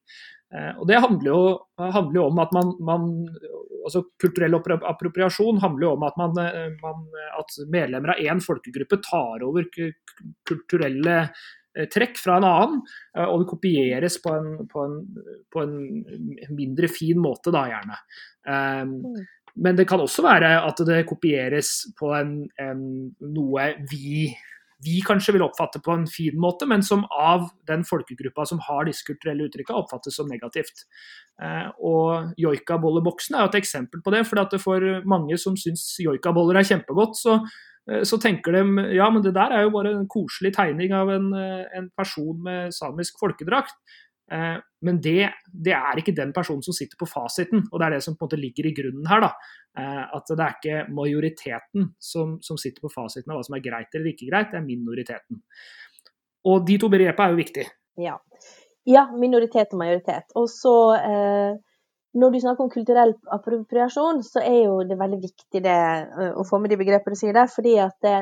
Og 0.52 0.84
Det 0.84 0.98
handler 1.00 1.28
jo, 1.30 1.42
handler 1.80 2.18
jo 2.18 2.24
om 2.28 2.40
at 2.42 2.50
man, 2.52 2.72
man 2.84 3.04
altså 3.86 4.04
Kulturell 4.20 4.56
appropriasjon 4.58 5.60
handler 5.62 5.86
jo 5.86 5.96
om 5.96 6.06
at, 6.06 6.20
man, 6.20 6.38
eh, 6.44 6.70
man, 6.82 7.02
at 7.38 7.58
medlemmer 7.72 8.14
av 8.14 8.22
én 8.22 8.42
folkegruppe 8.42 9.00
tar 9.04 9.44
over 9.46 9.66
kulturelle 10.48 11.18
eh, 11.24 11.88
trekk 11.92 12.18
fra 12.20 12.38
en 12.38 12.48
annen, 12.48 12.80
eh, 13.16 13.26
og 13.26 13.42
det 13.42 13.50
kopieres 13.52 14.18
på 14.22 14.34
en, 14.36 14.50
på 14.70 14.86
en, 14.86 14.98
på 15.52 15.64
en 15.66 15.76
mindre 16.54 16.90
fin 16.92 17.20
måte, 17.22 17.54
da 17.54 17.66
gjerne. 17.70 18.00
Um, 18.42 18.96
men 19.62 19.76
det 19.76 19.84
kan 19.88 20.00
også 20.00 20.24
være 20.24 20.54
at 20.64 20.78
det 20.88 21.02
kopieres 21.10 21.74
på 21.98 22.14
en, 22.16 22.38
en, 22.60 22.86
noe 23.34 23.68
vi 23.90 24.30
vi 24.84 25.00
kanskje 25.06 25.36
vil 25.36 25.46
oppfatte 25.46 25.80
på 25.84 25.94
en 25.94 26.06
fin 26.10 26.38
måte, 26.40 26.66
men 26.68 26.82
som 26.82 27.04
av 27.10 27.48
den 27.70 27.84
folkegruppa 27.86 28.46
som 28.48 28.62
har 28.66 28.86
disse 28.88 29.06
kulturelle 29.06 29.46
uttrykka, 29.48 29.76
oppfattes 29.78 30.18
som 30.18 30.30
negativt. 30.30 30.86
Og 31.78 32.02
og 32.02 32.32
joikabolleboksen 32.40 33.36
er 33.36 33.44
jo 33.44 33.50
et 33.52 33.60
eksempel 33.62 34.02
på 34.04 34.14
det. 34.14 34.24
For 34.28 34.58
for 34.62 34.86
mange 35.08 35.38
som 35.40 35.56
syns 35.58 35.84
joikaboller 36.02 36.60
er 36.60 36.68
kjempegodt, 36.68 37.18
så, 37.18 37.38
eh, 37.90 38.02
så, 38.08 38.18
tenker 38.20 38.52
de 38.52 38.94
ja, 38.96 39.10
men 39.10 39.22
det 39.22 39.34
der 39.34 39.52
er 39.52 39.62
jo 39.66 39.74
bare 39.76 39.92
en 39.92 40.08
koselig 40.08 40.54
tegning 40.54 40.92
av 40.92 41.10
en, 41.10 41.32
eh, 41.34 41.66
en 41.78 41.90
person 41.96 42.42
med 42.42 42.72
samisk 42.72 43.18
folkedrakt. 43.20 43.76
Eh, 44.32 44.58
men 44.80 45.00
det, 45.00 45.30
det, 45.52 45.74
er 45.76 46.00
ikke 46.00 46.14
den 46.16 46.32
personen 46.34 46.62
som 46.64 46.74
sitter 46.76 46.98
på 46.98 47.08
fasiten, 47.10 47.66
og 47.70 47.80
det 47.80 47.86
er 47.86 47.96
det 47.96 48.04
som 48.06 48.16
på 48.16 48.24
en 48.24 48.30
måte 48.30 48.40
ligger 48.40 48.68
i 48.68 48.74
grunnen 48.76 49.08
her. 49.10 49.26
da. 49.26 49.32
Eh, 49.78 50.02
at 50.18 50.32
det 50.32 50.46
er 50.46 50.56
ikke 50.56 50.94
majoriteten 50.96 51.90
som, 52.00 52.38
som 52.44 52.60
sitter 52.60 52.84
på 52.84 52.92
fasiten 52.92 53.32
av 53.32 53.40
hva 53.40 53.46
som 53.46 53.58
er 53.58 53.64
greit 53.64 53.94
eller 53.94 54.12
ikke 54.12 54.30
greit, 54.30 54.52
det 54.52 54.60
er 54.60 54.66
minoriteten. 54.66 55.42
Og 56.50 56.64
de 56.66 56.78
to 56.80 56.90
begrepene 56.92 57.28
er 57.28 57.34
jo 57.34 57.42
viktige. 57.42 57.74
Ja. 58.00 58.16
ja 58.88 59.04
minoritet 59.14 59.74
og 59.76 59.82
majoritet. 59.84 60.32
Og 60.40 60.48
så 60.50 60.76
eh, 60.98 61.60
når 62.18 62.32
du 62.32 62.40
snakker 62.42 62.64
om 62.64 62.72
kulturell 62.72 63.14
appropriasjon, 63.32 64.24
så 64.26 64.42
er 64.44 64.62
jo 64.66 64.80
det 64.88 64.98
veldig 65.00 65.20
viktig 65.22 65.62
det, 65.64 65.76
å 66.36 66.44
få 66.44 66.60
med 66.60 66.72
de 66.72 66.80
begrepene 66.80 67.16
du 67.16 67.20
sier 67.20 67.36
der, 67.36 67.48
fordi 67.48 67.76
at 67.80 67.96
det, 68.04 68.16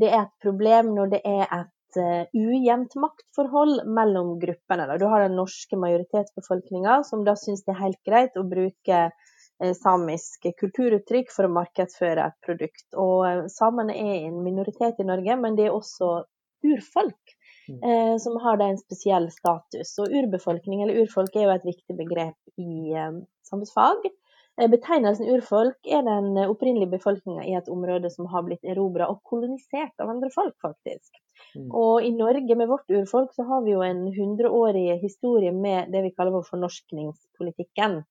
det 0.00 0.10
er 0.10 0.26
et 0.26 0.34
problem 0.42 0.92
når 0.96 1.14
det 1.14 1.20
er 1.28 1.46
et 1.46 1.70
uh, 1.98 2.22
ujevnt 2.36 2.94
maktforhold 3.00 3.84
mellom 3.90 4.36
gruppene. 4.42 4.86
Du 4.98 5.06
har 5.10 5.24
den 5.24 5.36
norske 5.38 5.78
majoritetsbefolkninga 5.80 7.00
som 7.08 7.24
da 7.26 7.36
syns 7.38 7.64
det 7.66 7.74
er 7.74 7.82
helt 7.84 8.00
greit 8.06 8.38
å 8.38 8.46
bruke 8.46 9.00
uh, 9.10 9.72
samiske 9.78 10.54
kulturuttrykk 10.60 11.32
for 11.34 11.48
å 11.48 11.54
markedsføre 11.56 12.28
et 12.30 12.38
produkt. 12.46 12.86
Og 12.94 13.26
uh, 13.26 13.44
samene 13.52 13.96
er 13.96 14.28
en 14.28 14.40
minoritet 14.44 15.02
i 15.02 15.08
Norge, 15.08 15.36
men 15.40 15.58
de 15.58 15.68
er 15.68 15.76
også 15.76 16.20
urfolk. 16.66 17.36
Mm. 17.70 18.18
som 18.18 18.34
har 18.42 18.56
da 18.58 18.66
en 18.66 18.78
spesiell 18.80 19.28
status. 19.30 19.92
Og 20.02 20.10
urbefolkning, 20.10 20.80
eller 20.82 21.04
urfolk, 21.04 21.36
er 21.38 21.44
jo 21.44 21.52
et 21.52 21.66
viktig 21.68 21.94
begrep 21.94 22.58
i 22.58 22.96
samfunnsfag. 23.46 24.08
Betegnelsen 24.60 25.28
urfolk 25.32 25.86
er 25.88 26.02
den 26.04 26.34
opprinnelige 26.42 26.90
befolkninga 26.96 27.46
i 27.48 27.54
et 27.56 27.68
område 27.72 28.10
som 28.12 28.26
har 28.28 28.44
blitt 28.44 28.66
erobra 28.66 29.06
og 29.08 29.22
kolonisert 29.24 30.02
av 30.02 30.10
andre 30.12 30.28
folk, 30.34 30.56
faktisk. 30.60 31.16
Mm. 31.56 31.70
Og 31.70 32.04
i 32.04 32.10
Norge 32.12 32.56
med 32.58 32.68
vårt 32.68 32.90
urfolk 32.92 33.32
så 33.36 33.46
har 33.48 33.64
vi 33.64 33.72
jo 33.72 33.84
en 33.86 34.02
hundreårig 34.12 34.98
historie 35.00 35.52
med 35.56 35.92
det 35.94 36.02
vi 36.04 36.12
kaller 36.12 36.36
for 36.36 36.50
fornorskningspolitikken. 36.52 38.02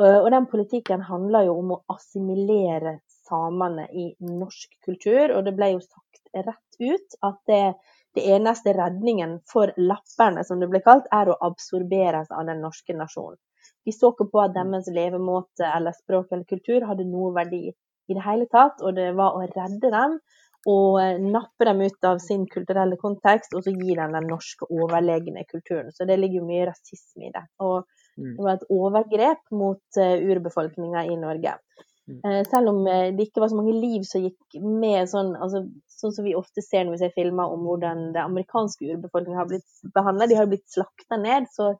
Og 0.00 0.30
den 0.32 0.46
politikken 0.48 1.02
handler 1.04 1.48
jo 1.48 1.58
om 1.60 1.74
å 1.74 1.82
assimilere 1.92 3.00
samene 3.28 3.88
i 3.92 4.06
norsk 4.24 4.78
kultur. 4.86 5.34
Og 5.36 5.44
det 5.44 5.52
ble 5.58 5.74
jo 5.74 5.82
sagt 5.84 6.30
rett 6.32 6.78
ut 6.80 7.18
at 7.28 7.40
det, 7.50 7.64
det 8.16 8.24
eneste 8.36 8.72
redningen 8.76 9.40
for 9.52 9.74
lapperne, 9.76 10.46
som 10.48 10.62
det 10.62 10.70
ble 10.72 10.80
kalt, 10.84 11.10
er 11.12 11.28
å 11.28 11.38
absorberes 11.50 12.32
av 12.32 12.48
den 12.48 12.62
norske 12.64 12.96
nasjonen. 12.96 13.40
De 13.86 13.94
så 13.94 14.12
ikke 14.12 14.28
på 14.32 14.42
at 14.42 14.52
mm. 14.54 14.58
deres 14.58 14.90
levemåte 14.94 15.66
eller 15.68 15.96
språk 15.96 16.30
eller 16.30 16.46
kultur 16.48 16.86
hadde 16.88 17.08
noe 17.08 17.32
verdi 17.34 17.64
i 17.70 18.16
det 18.16 18.22
hele 18.26 18.46
tatt, 18.50 18.82
og 18.82 18.96
det 18.98 19.12
var 19.18 19.36
å 19.38 19.44
redde 19.46 19.90
dem 19.92 20.20
og 20.70 21.00
eh, 21.02 21.16
nappe 21.18 21.66
dem 21.66 21.80
ut 21.82 22.06
av 22.06 22.20
sin 22.22 22.44
kulturelle 22.46 22.94
kontekst, 23.00 23.54
og 23.56 23.64
så 23.64 23.72
gi 23.74 23.96
dem 23.98 24.14
den 24.14 24.28
norske 24.30 24.68
overlegne 24.70 25.42
kulturen. 25.48 25.90
Så 25.90 26.06
det 26.06 26.20
ligger 26.20 26.38
jo 26.38 26.46
mye 26.46 26.68
rasisme 26.68 27.26
i 27.26 27.32
det. 27.34 27.42
Og 27.66 27.82
Mm. 28.18 28.36
Det 28.36 28.44
var 28.44 28.58
et 28.58 28.68
overgrep 28.72 29.42
mot 29.56 30.00
uh, 30.00 30.16
urbefolkninga 30.32 31.06
i 31.08 31.16
Norge. 31.20 31.54
Mm. 32.10 32.18
Uh, 32.26 32.42
selv 32.50 32.72
om 32.72 32.82
det 32.84 33.28
ikke 33.28 33.40
var 33.40 33.52
så 33.52 33.58
mange 33.58 33.74
liv 33.78 34.04
som 34.08 34.24
gikk 34.24 34.58
med 34.60 35.08
sånn, 35.10 35.32
altså, 35.38 35.64
sånn 35.88 36.14
som 36.16 36.26
vi 36.26 36.36
ofte 36.36 36.64
ser 36.64 36.84
når 36.84 36.96
vi 36.96 37.02
ser 37.04 37.16
filmer 37.16 37.54
om 37.54 37.64
hvordan 37.68 38.10
det 38.16 38.24
amerikanske 38.24 38.90
urbefolkninga 38.96 39.40
har 39.40 39.50
blitt 39.50 39.84
behandla. 39.96 40.28
De 40.28 40.38
har 40.40 40.50
blitt 40.50 40.68
slakta 40.72 41.20
ned. 41.20 41.48
Så 41.54 41.72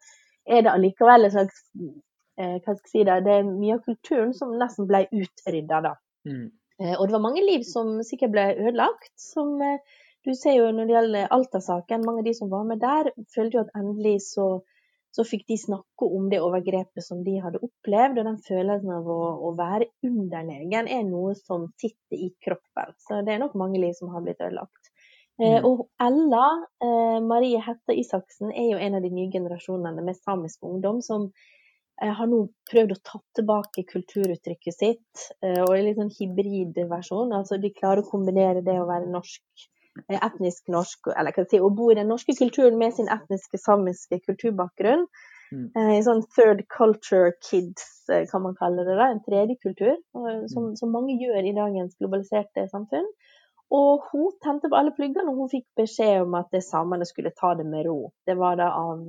er 0.47 0.65
det 0.65 0.73
allikevel 0.73 1.29
en 1.29 1.37
slags 1.37 1.67
hva 2.33 2.73
skal 2.75 2.79
jeg 2.79 2.91
si 2.91 3.03
det, 3.07 3.19
det 3.27 3.33
er 3.39 3.45
mye 3.47 3.75
av 3.77 3.83
kulturen 3.85 4.31
som 4.35 4.55
nesten 4.59 4.87
ble 4.89 5.05
utrydda, 5.13 5.83
da. 5.85 5.91
Mm. 6.27 6.47
og 6.97 7.03
det 7.05 7.13
var 7.13 7.23
mange 7.23 7.43
liv 7.45 7.63
som 7.69 7.99
sikkert 8.07 8.33
ble 8.33 8.47
ødelagt. 8.55 9.13
som 9.21 9.61
du 10.25 10.35
ser 10.39 10.55
jo 10.55 10.69
når 10.71 10.87
det 10.87 10.95
gjelder 10.95 11.33
Alta-saken, 11.35 12.05
mange 12.07 12.23
av 12.23 12.29
de 12.29 12.35
som 12.39 12.51
var 12.51 12.67
med 12.69 12.83
der, 12.83 13.11
følte 13.35 13.59
jo 13.59 13.65
at 13.65 13.73
endelig 13.79 14.21
så, 14.29 14.47
så, 15.15 15.25
fikk 15.27 15.49
de 15.51 15.59
snakke 15.59 16.07
om 16.19 16.29
det 16.31 16.39
overgrepet 16.47 17.03
som 17.03 17.25
de 17.27 17.41
hadde 17.43 17.63
opplevd. 17.67 18.21
Og 18.21 18.29
den 18.31 18.39
følelsen 18.47 18.93
av 18.95 19.11
å, 19.11 19.19
å 19.49 19.53
være 19.59 19.91
underlegen 20.07 20.91
er 20.95 21.03
noe 21.09 21.35
som 21.41 21.67
sitter 21.81 22.23
i 22.29 22.31
kroppen. 22.45 22.95
Så 23.03 23.25
det 23.27 23.35
er 23.35 23.43
nok 23.43 23.59
mange 23.59 23.83
liv 23.83 23.97
som 23.99 24.15
har 24.15 24.23
blitt 24.23 24.43
ødelagt. 24.43 24.82
Eh, 25.43 25.59
mm. 25.59 25.65
og 25.67 25.89
Ella 26.03 26.45
eh, 26.85 27.19
Marie 27.25 27.59
Hette 27.63 27.97
Isaksen 27.99 28.53
er 28.53 28.69
jo 28.75 28.79
en 28.79 28.95
av 28.99 29.03
de 29.03 29.11
nye 29.11 29.33
generasjonene 29.33 30.05
med 30.07 30.19
samisk 30.21 30.63
ungdom 30.69 31.01
som 31.03 31.27
eh, 31.27 32.13
har 32.15 32.31
nå 32.31 32.45
prøvd 32.71 32.95
å 32.95 33.01
ta 33.09 33.19
tilbake 33.39 33.87
kulturuttrykket 33.91 34.77
sitt, 34.77 35.27
eh, 35.43 35.59
og 35.65 35.75
en 35.75 35.89
litt 35.89 35.99
sånn 35.99 36.15
hybridversjon. 36.15 37.35
Altså 37.35 37.59
de 37.63 37.73
klarer 37.75 38.05
å 38.05 38.11
kombinere 38.13 38.63
det 38.67 38.79
å 38.79 38.89
være 38.91 39.11
norsk 39.11 39.69
etnisk 40.09 40.71
norsk, 40.73 41.11
eller 41.13 41.35
hva 41.37 41.45
si, 41.45 41.59
å 41.61 41.69
bo 41.69 41.91
i 41.93 41.99
den 41.99 42.09
norske 42.09 42.33
kulturen 42.39 42.79
med 42.81 42.95
sin 42.97 43.11
etniske 43.13 43.61
samiske 43.61 44.23
kulturbakgrunn. 44.25 45.05
Mm. 45.53 45.67
Eh, 45.77 45.99
sånn 46.07 46.23
third 46.33 46.63
culture 46.73 47.35
kids, 47.45 48.07
kan 48.31 48.45
man 48.47 48.57
kalle 48.57 48.87
det. 48.87 48.97
da, 48.97 49.11
En 49.13 49.21
tredje 49.27 49.59
kultur, 49.61 49.99
som, 50.15 50.71
mm. 50.71 50.77
som, 50.81 50.95
mange 50.95 51.19
gjør 51.21 51.45
i 51.45 51.57
dagens 51.57 51.99
globaliserte 52.01 52.65
samfunn. 52.73 53.11
Og 53.73 54.09
hun 54.11 54.33
tente 54.45 54.69
på 54.69 54.77
alle 54.77 54.93
pluggene, 54.97 55.31
og 55.33 55.39
hun 55.41 55.53
fikk 55.53 55.65
beskjed 55.79 56.27
om 56.27 56.35
at 56.37 56.53
samene 56.65 57.09
skulle 57.09 57.33
ta 57.37 57.55
det 57.57 57.65
med 57.69 57.87
ro. 57.89 58.11
Det 58.29 58.37
var 58.37 58.59
da 58.61 58.69
av 58.77 59.07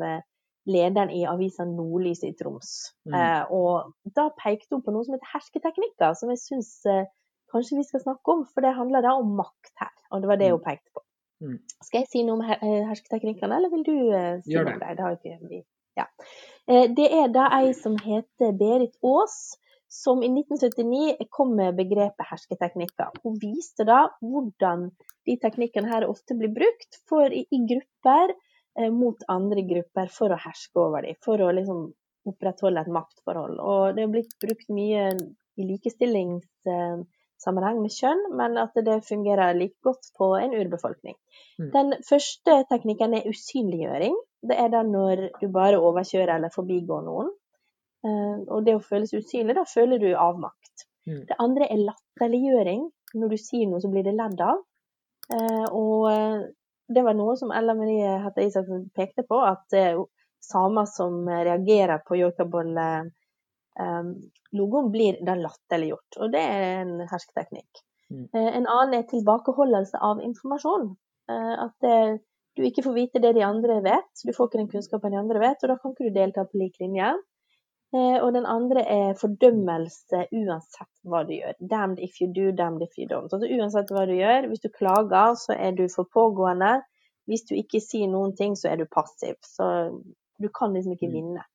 lederen 0.65 1.11
i 1.11 1.25
avisa 1.27 1.65
Nordlys 1.67 2.23
i 2.23 2.31
Troms. 2.39 2.71
Mm. 3.09 3.15
Eh, 3.19 3.51
og 3.51 4.13
da 4.15 4.29
pekte 4.39 4.77
hun 4.77 4.83
på 4.85 4.93
noe 4.95 5.05
som 5.05 5.17
heter 5.17 5.33
hersketeknikker, 5.33 6.15
som 6.19 6.31
jeg 6.31 6.41
syns 6.43 6.71
eh, 6.89 7.09
kanskje 7.53 7.79
vi 7.79 7.87
skal 7.87 8.03
snakke 8.05 8.35
om, 8.35 8.45
for 8.49 8.65
det 8.65 8.75
handler 8.77 9.05
da 9.05 9.17
om 9.19 9.35
makt 9.39 9.73
her. 9.81 9.93
Og 10.11 10.23
det 10.23 10.31
var 10.31 10.39
det 10.39 10.51
mm. 10.51 10.55
hun 10.57 10.65
pekte 10.65 10.95
på. 10.95 11.05
Mm. 11.43 11.59
Skal 11.83 12.03
jeg 12.03 12.11
si 12.11 12.23
noe 12.23 12.39
om 12.39 12.45
eh, 12.47 12.83
hersketeknikkene, 12.89 13.59
eller 13.59 13.73
vil 13.73 13.85
du 13.87 13.95
eh, 14.15 14.37
si 14.45 14.55
noe 14.55 14.77
om 14.77 14.83
det? 14.83 14.95
Det, 14.99 15.33
ikke. 15.49 15.65
Ja. 15.99 16.07
Uh, 16.65 16.87
det 16.97 17.09
er 17.13 17.27
da 17.29 17.49
ei 17.59 17.73
som 17.77 17.99
heter 18.01 18.55
Berit 18.57 18.95
Aas, 19.05 19.35
som 19.93 20.23
i 20.23 20.27
1979 20.27 21.15
kom 21.29 21.55
med 21.55 21.75
begrepet 21.77 22.25
hersketeknikker. 22.25 23.05
Hun 23.23 23.37
viste 23.41 23.83
da 23.85 24.09
hvordan 24.25 24.91
de 25.27 25.37
teknikkene 25.43 25.89
her 25.91 26.07
ofte 26.09 26.33
blir 26.39 26.49
brukt 26.55 26.91
for, 27.09 27.25
i, 27.29 27.45
i 27.45 27.59
grupper 27.69 28.33
eh, 28.33 28.89
mot 28.89 29.23
andre 29.29 29.61
grupper 29.69 30.07
for 30.15 30.33
å 30.33 30.41
herske 30.41 30.79
over 30.81 31.01
dem, 31.05 31.15
for 31.21 31.37
å 31.45 31.51
liksom 31.53 31.93
opprettholde 32.31 32.81
et 32.81 32.95
maktforhold. 32.95 33.57
Og 33.61 33.93
det 33.93 34.03
er 34.03 34.13
blitt 34.15 34.33
brukt 34.41 34.69
mye 34.73 35.03
i 35.13 35.63
likestillingssammenheng 35.69 37.77
med 37.83 37.91
kjønn, 37.93 38.21
men 38.39 38.51
at 38.63 38.73
det 38.87 39.05
fungerer 39.05 39.53
like 39.59 39.79
godt 39.85 40.05
på 40.17 40.25
en 40.39 40.57
urbefolkning. 40.57 41.15
Mm. 41.61 41.69
Den 41.75 41.87
første 42.07 42.53
teknikken 42.71 43.13
er 43.19 43.29
usynliggjøring. 43.29 44.15
Det 44.41 44.55
er 44.57 44.69
da 44.73 44.81
når 44.87 45.15
du 45.37 45.47
bare 45.53 45.83
overkjører 45.83 46.33
eller 46.39 46.51
forbigår 46.55 47.01
noen. 47.05 47.29
Eh, 48.03 48.39
og 48.51 48.65
det 48.67 48.75
å 48.77 48.83
føles 48.83 49.13
usynlig, 49.15 49.55
da 49.55 49.63
føler 49.67 50.01
du 50.01 50.11
avmakt. 50.11 50.87
Mm. 51.07 51.23
Det 51.29 51.39
andre 51.39 51.69
er 51.71 51.85
latterliggjøring. 51.87 52.89
Når 53.13 53.31
du 53.31 53.37
sier 53.39 53.69
noe, 53.69 53.81
så 53.83 53.91
blir 53.91 54.05
det 54.05 54.15
ledd 54.17 54.41
av. 54.43 54.63
Eh, 55.33 55.67
og 55.69 56.09
eh, 56.11 56.41
det 56.93 57.03
var 57.05 57.15
noe 57.15 57.37
som 57.39 57.53
Ella 57.55 57.75
Marie 57.77 58.17
Hette 58.25 58.43
Isaksen 58.43 58.89
pekte 58.95 59.23
på, 59.27 59.39
at 59.39 59.71
samer 60.43 60.87
som 60.91 61.23
reagerer 61.29 62.01
på 62.03 62.17
joikabolle 62.19 62.87
um, 63.79 64.09
logoen 64.51 64.89
blir 64.91 65.21
da 65.23 65.37
latterliggjort. 65.39 66.17
Og 66.19 66.33
det 66.33 66.41
er 66.43 66.65
en 66.81 66.91
hersketeknikk. 67.07 67.79
Mm. 68.11 68.25
En 68.35 68.67
annen 68.67 68.97
er 68.97 69.07
tilbakeholdelse 69.07 70.03
av 70.03 70.19
informasjon. 70.21 70.91
At 71.31 71.73
det, 71.81 71.95
du 72.59 72.67
ikke 72.67 72.83
får 72.85 72.97
vite 72.99 73.23
det 73.23 73.31
de 73.39 73.47
andre 73.47 73.79
vet. 73.87 74.11
Du 74.27 74.35
får 74.35 74.51
ikke 74.51 74.59
den 74.59 74.69
kunnskapen 74.75 75.15
de 75.15 75.21
andre 75.23 75.41
vet, 75.41 75.63
og 75.63 75.71
da 75.71 75.79
kan 75.79 75.95
ikke 75.95 76.11
du 76.11 76.19
delta 76.19 76.43
på 76.45 76.59
lik 76.59 76.75
linje. 76.83 77.13
Uh, 77.93 78.17
og 78.25 78.31
den 78.33 78.47
andre 78.49 78.81
er 78.89 79.17
fordømmelse 79.19 80.23
uansett 80.33 80.89
hva 81.05 81.21
du 81.27 81.35
gjør. 81.35 81.53
Damned 81.61 82.01
if 82.01 82.17
you 82.21 82.29
do, 82.33 82.49
damned 82.57 82.81
if 82.81 82.97
you 82.97 83.05
don't. 83.09 83.29
Altså 83.29 83.45
uansett 83.45 83.93
hva 83.93 84.07
du 84.09 84.15
gjør, 84.17 84.49
hvis 84.49 84.63
du 84.63 84.71
klager, 84.73 85.37
så 85.37 85.53
er 85.53 85.77
du 85.77 85.85
for 85.93 86.09
pågående. 86.09 86.79
Hvis 87.29 87.45
du 87.47 87.53
ikke 87.55 87.79
sier 87.83 88.09
noen 88.11 88.33
ting, 88.35 88.57
så 88.59 88.71
er 88.71 88.81
du 88.81 88.89
passiv. 88.89 89.37
Så 89.45 89.67
du 90.41 90.49
kan 90.49 90.73
liksom 90.73 90.97
ikke 90.97 91.11
mm. 91.11 91.17
vinne. 91.19 91.45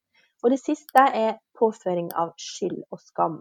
Og 0.44 0.54
det 0.54 0.60
siste 0.62 1.02
er 1.18 1.40
påføring 1.58 2.12
av 2.16 2.36
skyld 2.38 2.84
og 2.94 3.02
skam. 3.02 3.40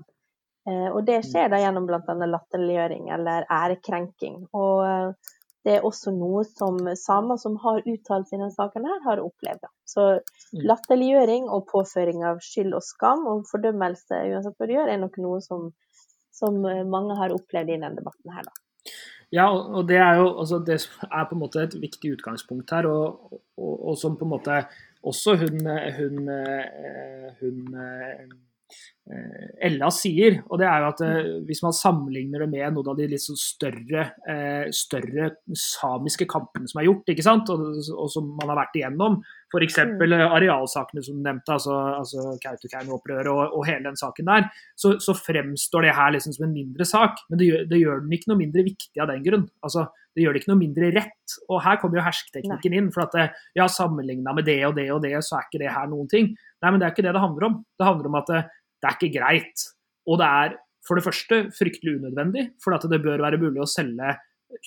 Eh, 0.68 0.90
og 0.90 1.04
det 1.08 1.22
skjer 1.28 1.52
da 1.54 1.62
gjennom 1.62 1.86
bl.a. 1.88 2.02
latterliggjøring 2.02 3.12
eller 3.14 3.46
ærekrenking. 3.54 4.42
Og 4.58 4.82
eh, 4.88 5.36
det 5.68 5.74
er 5.76 5.86
også 5.88 6.14
noe 6.16 6.46
som 6.48 6.78
samer 6.96 7.40
som 7.42 7.58
har 7.60 7.82
uttalt 7.84 8.30
seg 8.30 8.38
i 8.38 8.40
denne 8.40 8.54
saken, 8.56 8.86
her, 8.88 9.02
har 9.04 9.20
opplevd. 9.20 9.68
Så 9.88 10.06
mm. 10.16 10.62
latterliggjøring 10.70 11.50
og 11.52 11.66
påføring 11.68 12.24
av 12.30 12.40
skyld 12.46 12.78
og 12.78 12.86
skam 12.88 13.26
og 13.28 13.44
fordømmelse 13.50 14.22
uansett 14.32 14.56
hva 14.56 14.70
du 14.70 14.74
gjør, 14.78 14.94
er 14.94 15.02
nok 15.02 15.20
noe 15.20 15.42
som, 15.44 15.68
som 16.32 16.62
mange 16.64 17.20
har 17.20 17.36
opplevd 17.36 17.74
i 17.74 17.76
denne 17.76 17.92
debatten 18.00 18.32
her. 18.38 18.48
da. 18.48 18.96
Ja, 19.36 19.50
og 19.52 19.90
det 19.90 19.98
er 20.00 20.22
jo 20.22 20.28
altså 20.40 20.62
det 20.64 20.78
er 20.80 21.26
på 21.28 21.36
en 21.36 21.42
måte 21.42 21.66
et 21.66 21.76
viktig 21.76 22.14
utgangspunkt 22.16 22.72
her, 22.72 22.88
og, 22.88 23.42
og, 23.60 23.74
og 23.92 23.98
som 24.00 24.16
på 24.16 24.24
en 24.24 24.32
måte 24.38 24.62
også 25.08 25.36
hun, 25.42 25.68
hun, 25.98 26.22
eh, 26.32 27.28
hun 27.42 27.76
eh, 27.76 28.24
Ella 29.64 29.88
sier, 29.96 30.42
og 30.52 30.60
det 30.60 30.66
er 30.68 30.82
jo 30.84 30.88
at 30.90 31.02
eh, 31.06 31.28
hvis 31.48 31.62
man 31.64 31.76
sammenligner 31.76 32.44
det 32.44 32.50
med 32.52 32.74
noen 32.76 32.90
av 32.92 32.98
de 33.00 33.06
litt 33.08 33.24
sånn 33.24 33.40
større, 33.40 34.10
større 34.76 35.30
samiske 35.56 36.28
kampene 36.28 36.68
som 36.68 36.82
er 36.82 36.90
gjort, 36.90 37.14
ikke 37.14 37.24
sant? 37.24 37.52
Og, 37.54 37.80
og 37.96 38.12
som 38.12 38.28
man 38.36 38.52
har 38.52 38.60
vært 38.66 38.76
igjennom, 38.82 39.22
F.eks. 39.48 39.78
Mm. 39.80 40.02
arealsakene 40.28 41.04
som 41.04 41.20
du 41.20 41.24
nevnte, 41.24 41.56
altså, 41.56 41.76
altså 42.02 42.34
Kautokeino-opprøret 42.44 43.30
og, 43.32 43.54
og, 43.56 43.62
hele 43.68 43.86
den 43.88 44.00
saken 44.00 44.28
der, 44.28 44.50
så, 44.76 44.98
så 45.04 45.16
fremstår 45.16 45.88
det 45.88 45.96
her 45.96 46.12
liksom 46.16 46.36
som 46.36 46.50
en 46.50 46.56
mindre 46.56 46.88
sak. 46.88 47.22
Men 47.30 47.40
det 47.40 47.48
gjør, 47.48 47.64
det 47.72 47.80
gjør, 47.80 48.04
den 48.04 48.18
ikke 48.18 48.32
noe 48.34 48.42
mindre 48.42 48.66
viktig 48.68 49.04
av 49.04 49.08
den 49.14 49.24
grunn. 49.24 49.48
Altså, 49.64 49.88
det 50.18 50.26
gjør 50.26 50.36
det 50.36 50.42
ikke 50.42 50.52
noe 50.52 50.64
mindre 50.64 50.92
rett. 50.98 51.38
Og 51.48 51.64
her 51.64 51.80
kommer 51.80 52.02
jo 52.02 52.06
hersketeknikken 52.10 52.76
inn. 52.76 52.92
For 52.92 53.06
at 53.06 53.16
det, 53.16 53.28
ja, 53.56 53.70
sammenligna 53.72 54.36
med 54.36 54.50
det 54.50 54.60
og 54.68 54.76
det 54.80 54.90
og 54.92 55.04
det, 55.06 55.16
så 55.24 55.40
er 55.40 55.48
ikke 55.48 55.64
det 55.64 55.72
her 55.72 55.88
noen 55.92 56.12
ting. 56.12 56.34
Nei, 56.36 56.72
men 56.72 56.82
det 56.82 56.90
er 56.90 56.96
ikke 56.96 57.06
det 57.08 57.16
det 57.16 57.24
handler 57.24 57.48
om. 57.48 57.60
Det 57.78 57.88
handler 57.88 58.12
om 58.12 58.20
at 58.20 58.34
det, 58.82 58.90
er 58.90 58.96
ikke 58.98 59.16
greit. 59.20 59.68
Og 60.08 60.22
det 60.22 60.30
er 60.44 60.56
for 60.88 61.00
det 61.00 61.06
første 61.08 61.42
fryktelig 61.56 61.98
unødvendig, 62.00 62.48
for 62.63 62.78
at 62.78 62.88
det 62.90 63.04
bør 63.04 63.24
være 63.26 63.42
mulig 63.42 63.63
å 63.63 63.70
selge 63.70 64.16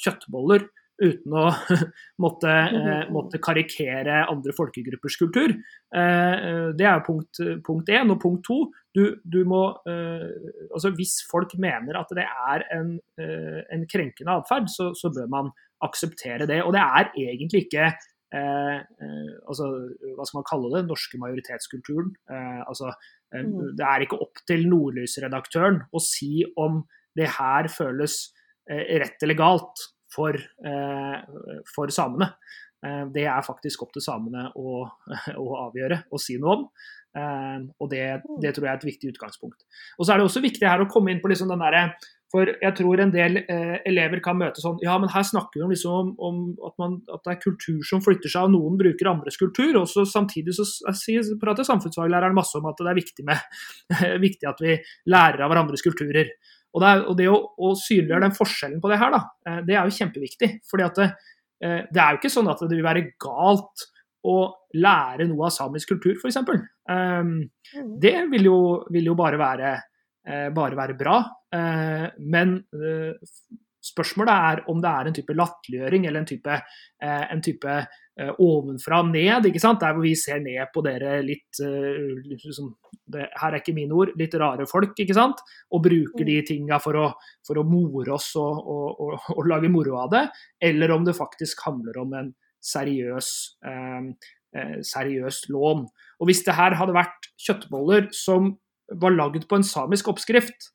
kjøttboller 0.03 0.67
uten 1.01 1.35
å 1.37 1.47
måtte, 2.25 2.51
eh, 2.51 3.07
måtte, 3.13 3.41
karikere 3.43 4.21
andre 4.29 4.55
folkegruppers 4.57 5.17
kultur. 5.21 5.55
Eh, 5.57 6.45
det 6.77 6.89
er 6.89 7.05
punkt, 7.07 7.41
punkt 7.67 7.93
én. 7.93 8.13
Og 8.13 8.21
punkt 8.23 8.45
to, 8.47 8.61
du, 8.97 9.05
du 9.25 9.41
må 9.49 9.63
eh, 9.89 10.29
Altså 10.69 10.93
hvis 10.97 11.21
folk 11.31 11.57
mener 11.61 11.97
at 12.01 12.13
det 12.17 12.27
er 12.27 12.67
en, 12.77 12.95
en 13.17 13.89
krenkende 13.91 14.37
atferd, 14.43 14.69
så, 14.73 14.91
så, 14.99 15.13
bør 15.15 15.31
man 15.33 15.53
akseptere 15.85 16.49
det. 16.49 16.61
Og 16.67 16.75
det 16.77 16.85
er 16.85 17.13
egentlig 17.17 17.65
ikke 17.67 17.93
altså, 18.31 19.67
hva 20.15 20.27
skal 20.27 20.39
man 20.39 20.47
kalle 20.47 20.69
det, 20.77 20.85
norske 20.87 21.19
majoritetskulturen. 21.19 22.13
altså, 22.63 22.93
mm. 23.35 23.73
det 23.79 23.87
er 23.87 24.05
ikke 24.05 24.21
opp 24.23 24.39
til 24.47 24.69
Nordlysredaktøren 24.71 25.81
å 25.91 26.03
si 26.05 26.45
om 26.55 26.85
det 27.19 27.27
her 27.41 27.67
føles 27.75 28.21
rett 28.71 29.27
eller 29.27 29.39
galt 29.39 29.83
for, 30.15 30.35
eh, 30.65 31.19
for 31.75 31.93
samene. 31.95 32.33
Eh, 32.87 33.05
det 33.15 33.27
er 33.29 33.47
faktisk 33.47 33.85
opp 33.85 33.93
til 33.95 34.05
samene 34.05 34.49
å, 34.57 34.85
å 35.45 35.51
avgjøre 35.67 36.05
og 36.11 36.23
si 36.23 36.39
noe 36.41 36.57
om. 36.57 36.67
Og 37.11 37.89
det, 37.91 38.05
det, 38.39 38.53
tror 38.55 38.69
jeg 38.69 38.71
er 38.71 38.77
et 38.79 38.85
viktig 38.87 39.09
utgangspunkt. 39.11 39.65
Og 39.99 40.07
så 40.07 40.13
er 40.13 40.21
det 40.21 40.29
også 40.29 40.45
viktig 40.45 40.69
her 40.69 40.85
å 40.85 40.91
komme 40.91 41.11
inn 41.11 41.19
på 41.19 41.33
liksom 41.33 41.51
den 41.51 41.59
derre 41.59 41.89
For 42.31 42.47
jeg 42.63 42.77
tror 42.79 43.01
en 43.03 43.11
del 43.11 43.41
eh, 43.41 43.81
elever 43.89 44.21
kan 44.23 44.39
møte 44.39 44.63
sånn 44.63 44.79
Ja, 44.85 44.95
men 45.03 45.11
her 45.11 45.25
snakker 45.27 45.65
vi 45.65 45.73
liksom 45.73 45.91
om, 45.91 46.13
om 46.23 46.69
at, 46.69 46.77
man, 46.79 47.01
at, 47.11 47.25
det 47.27 47.33
er 47.33 47.41
kultur 47.43 47.81
som 47.87 48.03
flytter 48.05 48.31
seg, 48.31 48.47
og 48.47 48.55
noen 48.55 48.79
bruker 48.79 49.11
andres 49.11 49.41
kultur. 49.41 49.81
Og 49.81 49.89
så 49.91 50.05
samtidig 50.07 50.55
så 50.55 50.67
prater 51.43 51.67
samfunnsfaglæreren 51.67 52.37
masse 52.37 52.55
om 52.59 52.71
at 52.71 52.79
det 52.79 52.93
er 52.93 53.01
viktig, 53.01 53.27
med, 53.27 53.61
viktig 54.27 54.51
at 54.51 54.63
vi 54.63 54.79
lærer 55.11 55.43
av 55.43 55.53
hverandres 55.53 55.85
kulturer. 55.87 56.31
Og 56.71 56.85
det, 56.85 56.91
er, 56.91 57.05
og 57.11 57.17
det 57.19 57.27
å, 57.31 57.39
å, 57.59 57.73
synliggjøre 57.79 58.29
den 58.29 58.37
forskjellen 58.37 58.83
på 58.83 58.93
det 58.93 59.01
her, 59.01 59.15
da, 59.17 59.25
eh, 59.49 59.63
det 59.67 59.75
er 59.77 59.89
jo 59.89 59.97
kjempeviktig. 59.99 60.53
fordi 60.71 60.87
at 60.87 61.01
det, 61.01 61.09
eh, 61.67 61.81
det, 61.91 61.99
er 61.99 62.15
jo 62.15 62.23
ikke 62.23 62.37
sånn 62.37 62.53
at 62.53 62.63
det 62.63 62.77
vil 62.77 62.87
være 62.87 63.09
galt 63.23 63.89
å 64.31 64.37
lære 64.77 65.27
noe 65.27 65.49
av 65.49 65.55
samisk 65.57 65.97
kultur, 65.97 66.15
f.eks. 66.21 66.39
Um, 66.91 67.51
Mm. 67.71 68.01
det 68.03 68.17
vil 68.33 68.49
jo, 68.49 68.59
vil 68.91 69.11
jo 69.13 69.15
bare, 69.15 69.39
være, 69.39 69.69
eh, 70.27 70.49
bare 70.55 70.77
være 70.79 70.97
bra. 70.99 71.21
Eh, 71.55 72.07
men 72.21 72.57
eh, 72.75 73.15
spørsmålet 73.81 74.31
er 74.53 74.61
om 74.71 74.81
det 74.83 74.91
er 74.93 75.09
en 75.09 75.17
type 75.17 75.35
latterliggjøring 75.35 76.05
eller 76.07 76.21
en 76.23 76.29
type, 76.29 76.57
eh, 77.03 77.25
en 77.33 77.43
type 77.45 77.79
ovenfra 78.21 78.99
og 79.01 79.07
ned. 79.15 79.47
ikke 79.49 79.61
sant? 79.63 79.81
Der 79.81 79.95
hvor 79.97 80.05
vi 80.05 80.11
ser 80.19 80.43
ned 80.45 80.69
på 80.75 80.83
dere 80.85 81.23
litt 81.25 81.57
liksom, 82.29 82.67
det, 83.09 83.31
Her 83.41 83.55
er 83.55 83.63
ikke 83.63 83.73
mine 83.73 83.97
ord, 83.97 84.11
litt 84.21 84.35
rare 84.37 84.67
folk, 84.69 84.93
ikke 85.01 85.17
sant? 85.17 85.41
Og 85.73 85.81
bruker 85.87 86.27
de 86.29 86.35
tinga 86.45 86.77
for, 86.85 86.99
å- 87.01 87.15
for 87.47 87.57
å 87.57 87.65
more 87.65 88.13
oss 88.13 88.29
og, 88.37 88.61
og, 88.61 89.01
og, 89.01 89.31
og 89.39 89.49
lage 89.49 89.71
moro 89.73 89.97
av 90.03 90.11
det. 90.13 90.25
Eller 90.61 90.93
om 90.93 91.07
det 91.09 91.17
faktisk 91.17 91.65
handler 91.65 91.97
om 92.03 92.13
en 92.21 92.29
seriøs, 92.61 93.31
eh, 93.65 94.77
seriøs 94.85 95.47
lån. 95.49 95.87
Og 96.21 96.29
hvis 96.29 96.45
det 96.45 96.59
her 96.61 96.77
hadde 96.77 96.93
vært 96.99 97.31
kjøttboller 97.41 98.11
som 98.13 98.53
var 99.01 99.17
lagd 99.17 99.49
på 99.49 99.57
en 99.57 99.65
samisk 99.65 100.13
oppskrift, 100.13 100.69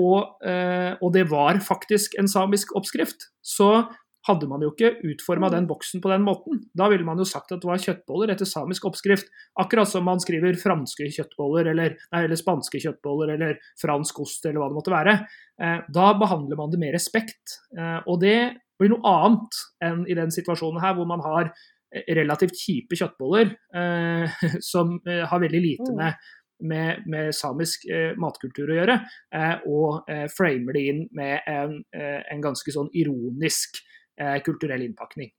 og, 0.00 0.40
eh, 0.46 0.94
og 1.00 1.12
det 1.14 1.28
var 1.30 1.60
faktisk 1.62 2.16
en 2.18 2.30
samisk 2.30 2.74
oppskrift, 2.76 3.28
så 3.44 3.84
hadde 4.24 4.48
man 4.48 4.62
jo 4.64 4.70
ikke 4.72 4.94
utforma 5.04 5.50
den 5.52 5.66
boksen 5.68 6.00
på 6.00 6.08
den 6.08 6.24
måten. 6.24 6.62
Da 6.76 6.86
ville 6.88 7.04
man 7.04 7.18
jo 7.20 7.26
sagt 7.28 7.52
at 7.52 7.60
det 7.60 7.68
var 7.68 7.82
kjøttboller 7.82 8.32
etter 8.32 8.48
samisk 8.48 8.86
oppskrift. 8.88 9.28
Akkurat 9.60 9.90
som 9.90 10.06
man 10.08 10.22
skriver 10.22 10.56
franske 10.56 11.10
kjøttboller, 11.12 11.68
eller, 11.74 11.96
nei, 12.14 12.22
eller 12.24 12.40
spanske 12.40 12.80
kjøttboller, 12.80 13.34
eller 13.36 13.58
fransk 13.82 14.22
ost, 14.24 14.46
eller 14.48 14.62
hva 14.62 14.70
det 14.72 14.78
måtte 14.78 14.94
være. 14.94 15.16
Eh, 15.60 15.84
da 15.92 16.06
behandler 16.20 16.60
man 16.60 16.72
det 16.72 16.80
med 16.80 16.96
respekt. 16.96 17.58
Eh, 17.76 18.00
og 18.08 18.22
det 18.24 18.38
blir 18.80 18.94
noe 18.94 19.12
annet 19.12 19.60
enn 19.84 20.06
i 20.08 20.16
den 20.16 20.32
situasjonen 20.34 20.80
her, 20.82 20.96
hvor 20.96 21.10
man 21.10 21.20
har 21.26 21.52
eh, 21.52 22.08
relativt 22.16 22.56
kjipe 22.64 22.96
kjøttboller 22.96 23.52
eh, 23.76 24.40
som 24.72 24.96
eh, 25.04 25.26
har 25.28 25.44
veldig 25.44 25.62
lite 25.68 25.92
Mm. 25.92 26.00
med, 26.00 26.16
med, 26.64 27.04
med 27.10 27.34
samisk 27.36 27.86
eh, 27.90 28.12
matkultur 28.20 28.72
å 28.72 28.78
gjøre, 28.78 29.00
eh, 29.34 29.56
og 29.70 30.10
eh, 30.10 30.26
framer 30.32 30.76
det 30.76 30.84
inn 30.92 31.02
med 31.16 31.50
en, 31.50 31.80
en 31.94 32.44
ganske 32.44 32.74
sånn 32.74 32.92
ironisk 32.94 33.82
kulturell 34.46 34.84
innpakning. 34.84 35.32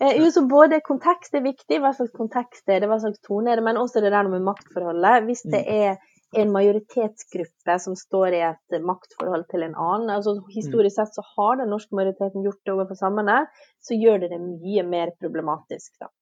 Eh, 0.00 0.18
jo, 0.20 0.30
så 0.32 0.42
både 0.48 0.82
kontekst 0.84 1.34
er 1.36 1.44
viktig, 1.44 1.80
hva 1.82 1.94
slags 1.96 2.12
kontekst 2.16 2.68
er 2.68 2.82
det, 2.82 2.90
hva 2.90 2.98
slags 3.02 3.22
tone 3.24 3.52
er 3.52 3.60
det, 3.60 3.64
men 3.64 3.80
også 3.80 4.02
det 4.04 4.12
der 4.14 4.28
med 4.30 4.44
maktforholdet. 4.46 5.24
Hvis 5.28 5.44
det 5.48 5.62
er 5.64 5.96
en 6.36 6.52
majoritetsgruppe 6.52 7.78
som 7.80 7.96
står 7.96 8.36
i 8.36 8.42
et 8.50 8.78
maktforhold 8.84 9.46
til 9.48 9.64
en 9.64 9.76
annen, 9.80 10.12
altså 10.12 10.36
historisk 10.52 10.98
sett 10.98 11.16
så 11.16 11.24
har 11.34 11.60
den 11.60 11.72
norske 11.72 11.96
majoriteten 11.96 12.44
gjort 12.44 12.60
det 12.68 12.74
overfor 12.74 13.00
samene, 13.00 13.38
så 13.80 13.96
gjør 13.96 14.24
det 14.24 14.32
det 14.34 14.42
mye 14.44 14.84
mer 14.84 15.14
problematisk, 15.16 15.94
da. 16.02 16.12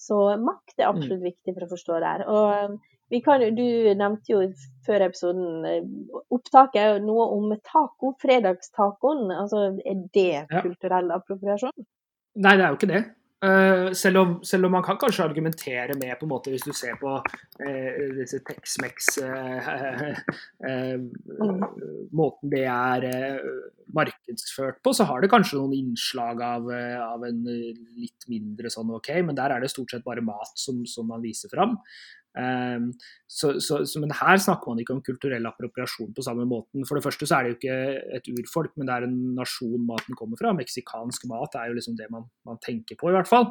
Så 0.00 0.16
makt 0.40 0.78
er 0.80 0.88
absolutt 0.88 1.26
viktig 1.26 1.52
for 1.52 1.66
å 1.66 1.70
forstå 1.74 2.00
det 2.00 2.10
her. 2.14 2.22
Og 2.32 2.78
vi 3.10 3.20
kan, 3.24 3.42
du 3.56 3.66
nevnte 3.98 4.32
jo 4.32 4.40
før 4.86 5.04
episoden 5.08 5.66
eh, 5.68 5.88
opptaket 6.32 7.02
noe 7.04 7.26
om 7.34 7.50
taco, 7.66 8.14
fredagstacoen. 8.22 9.26
Altså, 9.34 9.64
er 9.84 10.04
det 10.14 10.44
kulturell 10.54 11.10
appropriasjon? 11.16 11.74
Nei, 12.40 12.54
det 12.54 12.64
er 12.64 12.68
jo 12.68 12.78
ikke 12.78 12.92
det. 12.92 13.02
Eh, 13.40 13.92
selv, 13.96 14.18
om, 14.20 14.32
selv 14.44 14.68
om 14.68 14.74
man 14.76 14.82
kan 14.84 14.98
kanskje 15.00 15.24
argumentere 15.24 15.94
med, 15.96 16.12
på 16.20 16.26
en 16.26 16.32
måte, 16.34 16.52
hvis 16.52 16.66
du 16.66 16.74
ser 16.76 16.98
på 17.00 17.14
eh, 17.64 18.10
disse 18.18 18.42
Tex-Mex 18.44 19.14
eh, 19.24 19.70
eh, 20.68 20.98
Måten 22.12 22.52
det 22.52 22.66
er 22.68 23.06
eh, 23.08 23.46
markedsført 23.96 24.82
på, 24.84 24.92
så 24.92 25.08
har 25.08 25.24
det 25.24 25.32
kanskje 25.32 25.56
noen 25.56 25.72
innslag 25.78 26.44
av, 26.44 26.68
eh, 26.74 27.00
av 27.00 27.24
en 27.30 27.40
litt 27.48 28.28
mindre 28.28 28.68
sånn 28.72 28.92
OK, 28.98 29.08
men 29.24 29.38
der 29.40 29.56
er 29.56 29.64
det 29.64 29.72
stort 29.72 29.96
sett 29.96 30.04
bare 30.04 30.24
mat 30.24 30.52
som, 30.60 30.84
som 30.84 31.08
man 31.08 31.24
viser 31.24 31.48
fram. 31.48 31.78
Um, 32.38 32.92
så, 33.26 33.56
så, 33.58 33.80
men 33.98 34.12
her 34.14 34.38
snakker 34.38 34.70
man 34.70 34.80
ikke 34.82 34.94
om 34.94 35.02
kulturell 35.02 35.48
appropriasjon 35.50 36.12
på 36.14 36.24
samme 36.24 36.46
måten. 36.48 36.86
For 36.86 36.98
det 36.98 37.04
første 37.04 37.26
så 37.26 37.38
er 37.38 37.46
det 37.46 37.52
jo 37.52 37.58
ikke 37.58 37.78
et 38.18 38.30
urfolk, 38.36 38.76
men 38.78 38.86
det 38.88 38.96
er 38.96 39.06
en 39.08 39.18
nasjon 39.38 39.86
maten 39.88 40.18
kommer 40.18 40.38
fra. 40.40 40.54
Meksikansk 40.56 41.26
mat 41.30 41.58
er 41.58 41.70
jo 41.70 41.78
liksom 41.78 41.98
det 41.98 42.10
man, 42.14 42.28
man 42.46 42.60
tenker 42.62 42.98
på, 43.00 43.10
i 43.10 43.16
hvert 43.18 43.30
fall. 43.30 43.50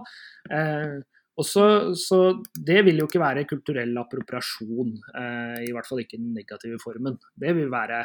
Uh, 0.51 0.99
og 1.39 1.45
så, 1.47 1.65
så 1.95 2.17
Det 2.55 2.81
vil 2.87 2.99
jo 2.99 3.07
ikke 3.07 3.21
være 3.23 3.47
kulturell 3.47 3.95
appropriasjon, 4.01 4.97
uh, 5.15 5.59
i 5.63 5.71
hvert 5.75 5.87
fall 5.87 6.03
ikke 6.03 6.19
den 6.19 6.33
negative 6.35 6.79
formen. 6.83 7.19
Det 7.35 7.55
vil 7.55 7.71
være, 7.71 8.01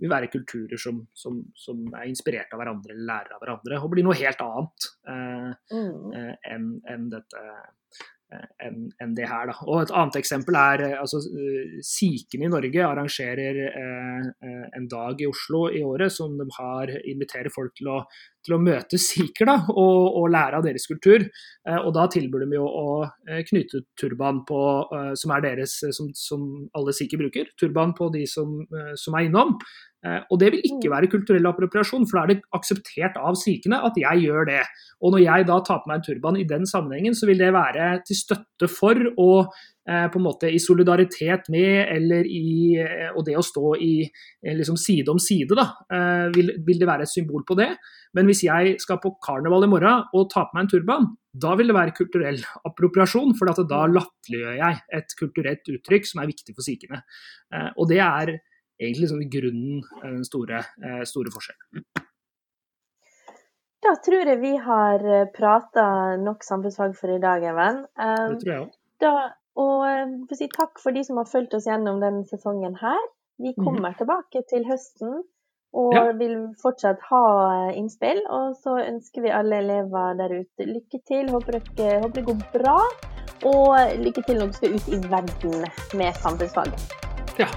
vil 0.00 0.12
være 0.12 0.30
kulturer 0.32 0.80
som, 0.80 1.02
som, 1.16 1.42
som, 1.56 1.82
er 1.96 2.08
inspirert 2.08 2.52
av 2.52 2.60
hverandre 2.62 2.94
eller 2.94 3.08
lærer 3.08 3.36
av 3.36 3.42
hverandre, 3.42 3.80
og 3.80 3.92
blir 3.92 4.06
noe 4.06 4.20
helt 4.20 4.44
annet 4.44 4.90
eh, 5.08 5.28
Mm. 5.70 6.34
enn 6.50 6.64
enn 6.88 7.04
dette 7.12 7.42
enn 8.62 8.88
en 9.02 9.14
det 9.16 9.26
her. 9.28 9.50
Da. 9.50 9.56
Og 9.66 9.82
Et 9.82 9.92
annet 9.96 10.18
eksempel 10.20 10.56
er 10.58 10.84
eh, 10.86 10.96
altså, 11.00 11.20
eh, 11.34 11.78
Sikene 11.86 12.46
i 12.46 12.52
Norge 12.52 12.84
arrangerer 12.86 13.60
eh, 13.66 14.28
eh, 14.46 14.66
en 14.76 14.88
dag 14.90 15.20
i 15.20 15.28
Oslo 15.30 15.66
i 15.70 15.82
året 15.86 16.12
som 16.14 16.36
de 16.38 16.46
har, 16.58 16.92
inviterer 17.10 17.52
folk 17.54 17.74
til 17.78 17.90
å, 17.92 18.00
til 18.46 18.56
å 18.56 18.60
møte 18.62 19.00
siker 19.00 19.50
da, 19.50 19.56
og, 19.74 20.20
og 20.22 20.30
lære 20.32 20.60
av 20.60 20.66
deres 20.66 20.86
kultur. 20.90 21.26
Eh, 21.26 21.80
og 21.80 21.92
Da 21.96 22.06
tilbyr 22.12 22.46
de 22.46 22.60
jo 22.60 22.66
å 22.66 22.88
knytte 23.50 23.84
turban 24.00 24.44
på, 24.48 24.62
eh, 24.96 25.12
som 25.18 25.34
er 25.36 25.46
deres, 25.48 25.78
som, 25.96 26.12
som 26.16 26.48
alle 26.78 26.94
sikher 26.96 27.20
bruker, 27.20 27.50
turban 27.60 27.94
på 27.98 28.10
de 28.14 28.26
som, 28.30 28.60
som 28.98 29.16
er 29.18 29.28
innom. 29.28 29.56
Eh, 30.06 30.20
og 30.32 30.38
det 30.40 30.52
vil 30.54 30.62
ikke 30.64 30.92
være 30.92 31.10
kulturell 31.12 31.48
appropriasjon, 31.50 32.06
for 32.08 32.18
da 32.18 32.22
er 32.24 32.32
det 32.32 32.54
akseptert 32.56 33.18
av 33.20 33.36
sikene 33.40 33.82
at 33.84 33.98
jeg 34.00 34.24
gjør 34.24 34.48
det. 34.48 34.62
Og 35.04 35.14
når 35.14 35.24
jeg 35.26 35.48
da 35.50 35.58
tar 35.66 35.82
på 35.82 35.90
meg 35.90 36.00
en 36.00 36.06
turban 36.06 36.40
i 36.40 36.46
den 36.48 36.64
sammenhengen, 36.68 37.16
så 37.16 37.28
vil 37.28 37.40
det 37.40 37.52
være 37.56 37.92
til 38.08 38.18
støtte 38.18 38.70
for 38.72 38.96
og 39.12 39.52
eh, 39.88 40.06
på 40.12 40.20
en 40.20 40.26
måte 40.26 40.48
i 40.48 40.60
solidaritet 40.62 41.52
med, 41.52 41.84
eller 41.96 42.28
i 42.28 42.80
eh, 42.80 43.08
Og 43.14 43.24
det 43.28 43.36
å 43.36 43.44
stå 43.44 43.74
i 43.80 43.94
liksom 44.56 44.78
side 44.80 45.12
om 45.12 45.20
side, 45.20 45.56
da, 45.58 45.66
vil, 46.34 46.54
vil 46.64 46.78
det 46.80 46.88
være 46.88 47.04
et 47.04 47.12
symbol 47.12 47.44
på 47.48 47.56
det. 47.58 47.74
Men 48.16 48.26
hvis 48.26 48.44
jeg 48.46 48.76
skal 48.82 48.98
på 49.02 49.12
karneval 49.22 49.66
i 49.66 49.70
morgen 49.70 50.06
og 50.16 50.30
ta 50.32 50.46
på 50.46 50.56
meg 50.56 50.64
en 50.64 50.70
turban, 50.72 51.10
da 51.30 51.54
vil 51.58 51.70
det 51.70 51.76
være 51.76 51.94
kulturell 51.94 52.40
appropriasjon, 52.66 53.36
for 53.38 53.50
at 53.52 53.60
da 53.70 53.84
latterliggjør 53.90 54.56
jeg 54.58 54.80
et 54.98 55.14
kulturelt 55.18 55.74
uttrykk 55.76 56.08
som 56.08 56.22
er 56.22 56.30
viktig 56.32 56.56
for 56.56 56.66
sikene. 56.66 57.02
Eh, 57.54 57.68
og 57.76 57.90
det 57.92 58.00
er 58.02 58.34
egentlig 58.80 59.04
liksom 59.04 59.22
i 59.22 59.28
grunnen 59.32 59.82
eh, 60.02 60.10
den 60.10 60.24
store, 60.24 60.62
eh, 60.84 61.02
store 61.08 61.32
forskjellen. 61.34 61.84
Da 63.80 63.94
tror 64.04 64.28
jeg 64.28 64.40
vi 64.42 64.54
har 64.60 65.04
prata 65.32 65.84
nok 66.20 66.42
samfunnsfag 66.44 66.96
for 66.98 67.14
i 67.14 67.20
dag, 67.22 67.44
Even. 67.48 67.84
Um, 67.96 68.34
Det 68.34 68.42
tror 68.42 68.52
jeg 68.52 68.64
òg. 68.66 69.32
og 69.60 70.34
si 70.36 70.48
takk 70.52 70.78
for 70.78 70.92
de 70.92 71.02
som 71.04 71.16
har 71.16 71.24
fulgt 71.24 71.54
oss 71.56 71.64
gjennom 71.66 72.00
denne 72.00 72.26
sesongen 72.28 72.76
her. 72.76 73.00
Vi 73.40 73.54
kommer 73.56 73.96
tilbake 73.96 74.42
til 74.48 74.64
høsten 74.68 75.22
og 75.72 75.94
Ja. 75.94 76.12
vil 76.12 76.54
fortsatt 76.62 77.00
ha 77.08 77.68
eh, 77.70 77.78
innspill. 77.78 78.20
Og 78.28 78.56
så 78.60 78.76
ønsker 78.84 79.22
vi 79.22 79.30
alle 79.30 79.62
elever 79.62 80.14
der 80.18 80.40
ute 80.40 80.66
lykke 80.66 81.00
til. 81.06 81.30
Håper, 81.30 81.60
dere, 81.76 82.00
håper 82.02 82.14
det 82.20 82.26
går 82.26 82.40
bra. 82.52 82.78
Og 83.48 83.76
lykke 84.04 84.26
til 84.26 84.36
når 84.36 84.50
dere 84.50 84.52
skal 84.52 84.74
ut 84.74 84.88
i 84.88 85.00
verden 85.08 85.64
med 85.96 86.14
samfunnsfag. 86.14 86.68
Ja. 87.38 87.48